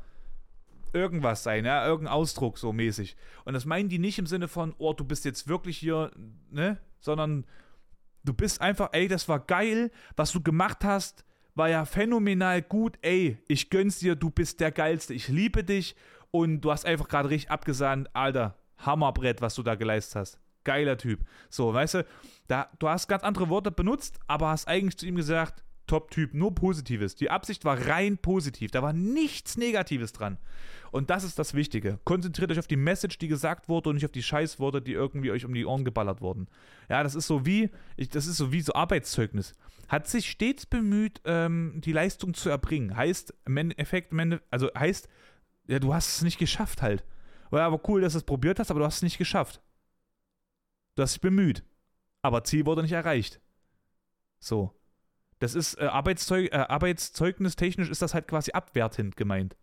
irgendwas 0.93 1.43
sein, 1.43 1.65
ja, 1.65 1.87
irgendein 1.87 2.15
Ausdruck 2.15 2.57
so 2.57 2.73
mäßig. 2.73 3.17
Und 3.45 3.55
das 3.55 3.65
meinen 3.65 3.89
die 3.89 3.99
nicht 3.99 4.19
im 4.19 4.27
Sinne 4.27 4.49
von, 4.49 4.75
oh, 4.79 4.93
du 4.93 5.05
bist 5.05 5.25
jetzt 5.25 5.49
wirklich 5.49 5.77
hier, 5.77 6.11
ne, 6.51 6.79
sondern 7.01 7.45
du 8.23 8.33
bist 8.33 8.61
einfach, 8.61 8.91
ey, 8.93 9.09
das 9.09 9.29
war 9.29 9.41
geil, 9.41 9.91
was 10.17 10.33
du 10.33 10.41
gemacht 10.41 10.85
hast, 10.85 11.25
war 11.55 11.69
ja 11.69 11.85
phänomenal 11.85 12.63
gut, 12.63 12.97
ey, 13.03 13.39
ich 13.49 13.71
gönn's 13.71 13.99
dir, 13.99 14.17
du 14.17 14.31
bist 14.31 14.61
der 14.61 14.73
Geilste, 14.73 15.15
ich 15.15 15.29
liebe 15.29 15.65
dich 15.65 15.95
und 16.31 16.61
du 16.63 16.71
hast 16.71 16.87
einfach 16.87 17.09
gerade 17.09 17.31
richtig 17.31 17.51
abgesahnt, 17.51 18.09
Alter, 18.15 18.57
Hammerbrett, 18.79 19.41
was 19.41 19.55
du 19.55 19.63
da 19.63 19.75
geleistet 19.75 20.17
hast. 20.17 20.41
Geiler 20.65 20.97
Typ. 20.97 21.21
So, 21.51 21.75
weißt 21.75 21.95
du, 21.95 22.07
da, 22.47 22.71
du 22.79 22.89
hast 22.89 23.07
ganz 23.07 23.23
andere 23.23 23.49
Worte 23.49 23.71
benutzt, 23.71 24.19
aber 24.27 24.49
hast 24.49 24.67
eigentlich 24.67 24.97
zu 24.97 25.07
ihm 25.07 25.17
gesagt, 25.17 25.64
Top-Typ, 25.87 26.35
nur 26.35 26.55
Positives. 26.55 27.15
Die 27.15 27.31
Absicht 27.31 27.65
war 27.65 27.87
rein 27.87 28.19
positiv, 28.19 28.71
da 28.71 28.83
war 28.83 28.93
nichts 28.93 29.57
Negatives 29.57 30.13
dran. 30.13 30.39
Und 30.91 31.11
das 31.11 31.25
ist 31.25 31.39
das 31.39 31.55
Wichtige. 31.55 31.99
Konzentriert 32.05 32.53
euch 32.53 32.59
auf 32.59 32.69
die 32.69 32.77
Message, 32.77 33.19
die 33.19 33.29
gesagt 33.29 33.69
wurde 33.69 33.91
und 33.91 33.97
nicht 33.97 34.05
auf 34.05 34.13
die 34.13 34.23
Scheißworte, 34.23 34.81
die 34.81 34.93
irgendwie 34.93 35.31
euch 35.31 35.45
um 35.45 35.53
die 35.53 35.67
Ohren 35.67 35.85
geballert 35.85 36.21
wurden. 36.21 36.49
Ja, 36.89 37.03
das 37.03 37.15
ist 37.15 37.27
so 37.27 37.45
wie, 37.45 37.71
das 38.13 38.27
ist 38.27 38.37
so 38.37 38.53
wie 38.53 38.61
so 38.61 38.75
Arbeitszeugnis. 38.75 39.55
Hat 39.89 40.07
sich 40.07 40.31
stets 40.31 40.67
bemüht, 40.67 41.21
ähm, 41.25 41.81
die 41.85 41.93
Leistung 41.93 42.33
zu 42.35 42.49
erbringen. 42.49 42.97
Heißt, 42.97 43.35
im 43.45 43.57
Endeffekt, 43.57 44.13
also 44.51 44.71
heißt, 44.79 45.09
ja, 45.67 45.79
du 45.79 45.93
hast 45.93 46.17
es 46.17 46.23
nicht 46.23 46.39
geschafft 46.39 46.81
halt. 46.81 47.05
War 47.51 47.63
aber 47.63 47.81
cool, 47.89 48.01
dass 48.01 48.13
du 48.13 48.19
es 48.19 48.25
probiert 48.25 48.59
hast, 48.59 48.71
aber 48.71 48.81
du 48.81 48.87
hast 48.87 48.97
es 48.97 49.03
nicht 49.03 49.19
geschafft. 49.19 49.61
Du 50.95 51.03
hast 51.03 51.15
dich 51.15 51.21
bemüht. 51.21 51.65
Aber 52.23 52.45
Ziel 52.45 52.67
wurde 52.67 52.83
nicht 52.83 52.93
erreicht. 52.93 53.41
So. 54.39 54.73
Das 55.39 55.55
ist 55.55 55.75
äh, 55.81 55.87
Arbeitszeug, 55.87 56.53
äh, 56.53 56.57
Arbeitszeugnistechnisch 56.57 57.91
ist 57.91 58.03
das 58.03 58.15
halt 58.15 58.29
quasi 58.29 58.53
abwertend 58.53 59.17
gemeint. 59.17 59.57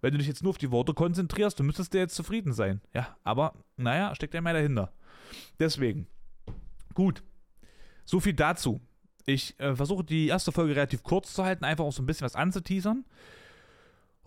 Wenn 0.00 0.12
du 0.12 0.18
dich 0.18 0.28
jetzt 0.28 0.42
nur 0.42 0.50
auf 0.50 0.58
die 0.58 0.70
Worte 0.70 0.94
konzentrierst, 0.94 1.58
du 1.58 1.64
müsstest 1.64 1.92
dir 1.92 1.98
jetzt 1.98 2.14
zufrieden 2.14 2.52
sein. 2.52 2.80
Ja, 2.94 3.16
aber 3.24 3.54
naja, 3.76 4.14
steckt 4.14 4.34
ja 4.34 4.40
mehr 4.40 4.52
dahinter. 4.52 4.92
Deswegen. 5.58 6.06
Gut. 6.94 7.22
So 8.04 8.20
viel 8.20 8.34
dazu. 8.34 8.80
Ich 9.26 9.58
äh, 9.60 9.74
versuche 9.74 10.04
die 10.04 10.28
erste 10.28 10.52
Folge 10.52 10.74
relativ 10.74 11.02
kurz 11.02 11.34
zu 11.34 11.44
halten, 11.44 11.64
einfach 11.64 11.84
auch 11.84 11.92
so 11.92 12.02
ein 12.02 12.06
bisschen 12.06 12.24
was 12.24 12.36
anzuteasern. 12.36 13.04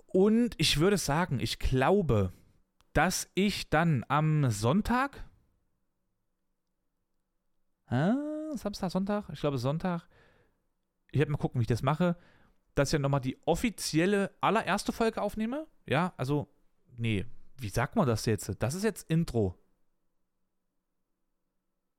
Und 0.06 0.56
ich 0.58 0.80
würde 0.80 0.98
sagen, 0.98 1.40
ich 1.40 1.58
glaube, 1.58 2.34
dass 2.94 3.30
ich 3.34 3.70
dann 3.70 4.06
am 4.10 4.52
Sonntag. 4.52 5.24
Äh, 7.88 8.14
Samstag, 8.56 8.92
Sonntag? 8.92 9.26
Ich 9.32 9.40
glaube 9.40 9.58
Sonntag. 9.58 10.08
Ich 11.12 11.20
werde 11.20 11.32
mal 11.32 11.38
gucken, 11.38 11.60
wie 11.60 11.64
ich 11.64 11.68
das 11.68 11.84
mache 11.84 12.16
dass 12.76 12.90
ich 12.90 12.94
ja 12.94 13.00
nochmal 13.00 13.22
die 13.22 13.38
offizielle 13.46 14.32
allererste 14.42 14.92
Folge 14.92 15.22
aufnehme. 15.22 15.68
Ja, 15.86 16.14
also, 16.18 16.48
nee, 16.98 17.26
wie 17.58 17.70
sagt 17.70 17.96
man 17.96 18.08
das 18.08 18.26
jetzt? 18.26 18.52
Das 18.60 18.74
ist 18.74 18.84
jetzt 18.84 19.10
Intro. 19.10 19.58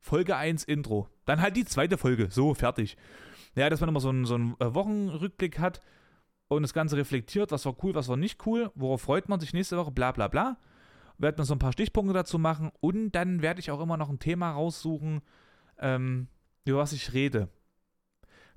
Folge 0.01 0.37
1 0.37 0.65
Intro. 0.65 1.09
Dann 1.25 1.41
halt 1.41 1.57
die 1.57 1.65
zweite 1.65 1.99
Folge. 1.99 2.29
So, 2.31 2.55
fertig. 2.55 2.97
Ja, 3.55 3.71
dass 3.71 3.81
man 3.81 3.89
immer 3.89 4.01
so 4.01 4.09
einen, 4.09 4.25
so 4.25 4.35
einen 4.35 4.55
äh, 4.59 4.75
Wochenrückblick 4.75 5.59
hat 5.59 5.81
und 6.49 6.63
das 6.63 6.75
Ganze 6.75 6.97
reflektiert, 6.97 7.53
was 7.53 7.65
war 7.67 7.77
cool, 7.83 7.95
was 7.95 8.09
war 8.09 8.17
nicht 8.17 8.45
cool, 8.47 8.71
worauf 8.75 9.03
freut 9.03 9.29
man 9.29 9.41
sich 9.41 9.53
nächste 9.53 9.77
Woche, 9.77 9.93
bla 9.93 10.13
bla 10.13 10.29
bla. 10.29 10.59
Werde 11.19 11.39
noch 11.39 11.45
so 11.45 11.55
ein 11.55 11.59
paar 11.59 11.73
Stichpunkte 11.73 12.15
dazu 12.15 12.39
machen 12.39 12.73
und 12.81 13.13
dann 13.13 13.43
werde 13.43 13.61
ich 13.61 13.71
auch 13.71 13.81
immer 13.81 13.97
noch 13.97 14.09
ein 14.09 14.19
Thema 14.19 14.53
raussuchen, 14.53 15.21
ähm, 15.79 16.29
über 16.65 16.79
was 16.79 16.93
ich 16.93 17.13
rede. 17.13 17.49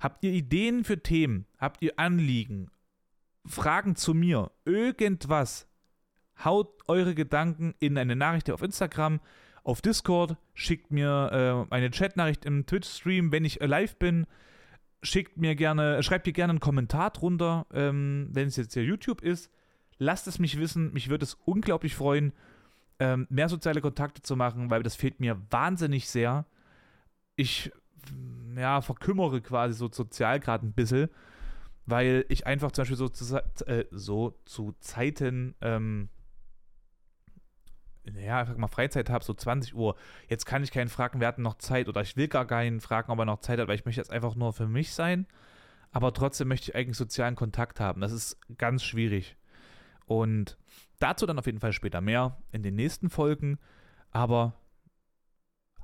Habt 0.00 0.24
ihr 0.24 0.32
Ideen 0.32 0.84
für 0.84 1.02
Themen? 1.02 1.46
Habt 1.58 1.82
ihr 1.82 1.98
Anliegen? 1.98 2.70
Fragen 3.46 3.96
zu 3.96 4.14
mir? 4.14 4.50
Irgendwas? 4.64 5.66
Haut 6.44 6.82
eure 6.86 7.14
Gedanken 7.14 7.74
in 7.78 7.96
eine 7.96 8.16
Nachricht 8.16 8.50
auf 8.50 8.62
Instagram, 8.62 9.20
auf 9.64 9.80
Discord, 9.80 10.36
schickt 10.54 10.90
mir 10.90 11.66
äh, 11.70 11.74
eine 11.74 11.90
Chatnachricht 11.90 12.44
im 12.44 12.66
Twitch-Stream, 12.66 13.32
wenn 13.32 13.44
ich 13.44 13.60
äh, 13.60 13.66
live 13.66 13.96
bin. 13.96 14.26
Schickt 15.02 15.38
mir 15.38 15.56
gerne, 15.56 16.02
schreibt 16.02 16.26
mir 16.26 16.32
gerne 16.32 16.52
einen 16.52 16.60
Kommentar 16.60 17.10
drunter, 17.10 17.66
ähm, 17.72 18.28
wenn 18.32 18.48
es 18.48 18.56
jetzt 18.56 18.74
hier 18.74 18.84
YouTube 18.84 19.22
ist. 19.22 19.50
Lasst 19.98 20.26
es 20.26 20.38
mich 20.38 20.58
wissen, 20.58 20.92
mich 20.92 21.08
würde 21.08 21.24
es 21.24 21.34
unglaublich 21.44 21.94
freuen, 21.94 22.32
ähm, 22.98 23.26
mehr 23.30 23.48
soziale 23.48 23.80
Kontakte 23.80 24.22
zu 24.22 24.36
machen, 24.36 24.70
weil 24.70 24.82
das 24.82 24.94
fehlt 24.94 25.20
mir 25.20 25.40
wahnsinnig 25.50 26.08
sehr. 26.08 26.46
Ich 27.34 27.72
ja, 28.56 28.80
verkümmere 28.80 29.40
quasi 29.40 29.74
so 29.74 29.90
sozial 29.90 30.40
gerade 30.40 30.66
ein 30.66 30.72
bisschen, 30.72 31.08
weil 31.86 32.24
ich 32.28 32.46
einfach 32.46 32.72
zum 32.72 32.82
Beispiel 32.82 32.96
so 32.96 33.08
zu, 33.08 33.36
äh, 33.66 33.84
so 33.90 34.38
zu 34.44 34.74
Zeiten, 34.80 35.54
ähm, 35.60 36.08
ja, 38.14 38.40
einfach 38.40 38.56
mal 38.56 38.68
Freizeit 38.68 39.10
habe, 39.10 39.24
so 39.24 39.34
20 39.34 39.74
Uhr. 39.74 39.96
Jetzt 40.28 40.46
kann 40.46 40.62
ich 40.62 40.70
keinen 40.70 40.88
fragen, 40.88 41.20
wir 41.20 41.26
hatten 41.26 41.42
noch 41.42 41.58
Zeit 41.58 41.88
oder 41.88 42.00
ich 42.02 42.16
will 42.16 42.28
gar 42.28 42.46
keinen 42.46 42.80
fragen, 42.80 43.10
ob 43.10 43.18
er 43.18 43.24
noch 43.24 43.40
Zeit 43.40 43.58
hat, 43.58 43.68
weil 43.68 43.74
ich 43.74 43.84
möchte 43.84 44.00
jetzt 44.00 44.12
einfach 44.12 44.36
nur 44.36 44.52
für 44.52 44.68
mich 44.68 44.92
sein. 44.92 45.26
Aber 45.90 46.12
trotzdem 46.12 46.48
möchte 46.48 46.70
ich 46.70 46.76
eigentlich 46.76 46.96
sozialen 46.96 47.36
Kontakt 47.36 47.80
haben. 47.80 48.00
Das 48.00 48.12
ist 48.12 48.38
ganz 48.58 48.84
schwierig. 48.84 49.36
Und 50.06 50.56
dazu 50.98 51.26
dann 51.26 51.38
auf 51.38 51.46
jeden 51.46 51.60
Fall 51.60 51.72
später 51.72 52.00
mehr 52.00 52.36
in 52.52 52.62
den 52.62 52.74
nächsten 52.74 53.10
Folgen. 53.10 53.58
Aber 54.10 54.54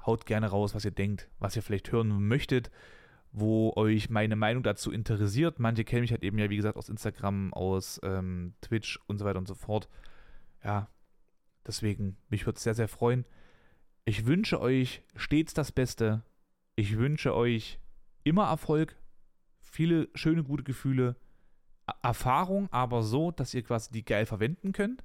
haut 0.07 0.27
gerne 0.27 0.49
raus, 0.49 0.75
was 0.75 0.85
ihr 0.85 0.91
denkt, 0.91 1.29
was 1.39 1.57
ihr 1.57 1.63
vielleicht 1.63 1.93
hören 1.93 2.27
möchtet, 2.27 2.71
wo 3.33 3.73
euch 3.77 4.11
meine 4.11 4.37
Meinung 4.37 4.63
dazu 4.63 4.93
interessiert. 4.93 5.59
Manche 5.59 5.85
kennen 5.85 6.03
mich 6.03 6.13
halt 6.13 6.23
eben 6.23 6.39
ja, 6.39 6.51
wie 6.51 6.57
gesagt, 6.57 6.77
aus 6.77 6.89
Instagram, 6.89 7.53
aus 7.55 8.01
ähm, 8.03 8.55
Twitch 8.61 9.01
und 9.07 9.19
so 9.19 9.25
weiter 9.25 9.39
und 9.39 9.49
so 9.49 9.55
fort. 9.55 9.89
Ja, 10.65 10.89
deswegen, 11.67 12.17
mich 12.29 12.47
würde 12.47 12.57
es 12.57 12.63
sehr, 12.63 12.75
sehr 12.75 12.89
freuen. 12.89 13.25
Ich 14.05 14.27
wünsche 14.27 14.61
euch 14.61 15.03
stets 15.17 15.55
das 15.55 15.73
Beste. 15.73 16.23
Ich 16.75 16.99
wünsche 16.99 17.35
euch 17.35 17.79
immer 18.25 18.49
Erfolg, 18.49 18.97
viele 19.61 20.09
schöne, 20.15 20.45
gute 20.45 20.65
Gefühle, 20.65 21.17
Erfahrung, 22.03 22.69
aber 22.71 23.03
so, 23.03 23.31
dass 23.31 23.55
ihr 23.55 23.63
quasi 23.63 23.93
die 23.93 24.05
geil 24.05 24.27
verwenden 24.27 24.73
könnt. 24.73 25.05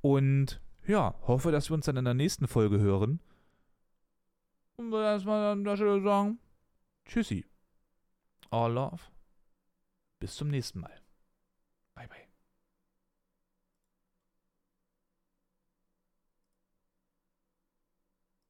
Und 0.00 0.60
ja, 0.86 1.14
hoffe, 1.22 1.52
dass 1.52 1.70
wir 1.70 1.74
uns 1.74 1.86
dann 1.86 1.96
in 1.96 2.04
der 2.04 2.14
nächsten 2.14 2.46
Folge 2.46 2.78
hören. 2.80 3.20
Und 4.76 4.90
würde 4.90 5.06
erstmal 5.06 5.52
an 5.52 5.64
der 5.64 5.76
Stelle 5.76 6.02
sagen, 6.02 6.38
tschüssi. 7.06 7.46
All 8.50 8.72
love. 8.72 9.02
Bis 10.18 10.34
zum 10.36 10.48
nächsten 10.48 10.80
Mal. 10.80 11.01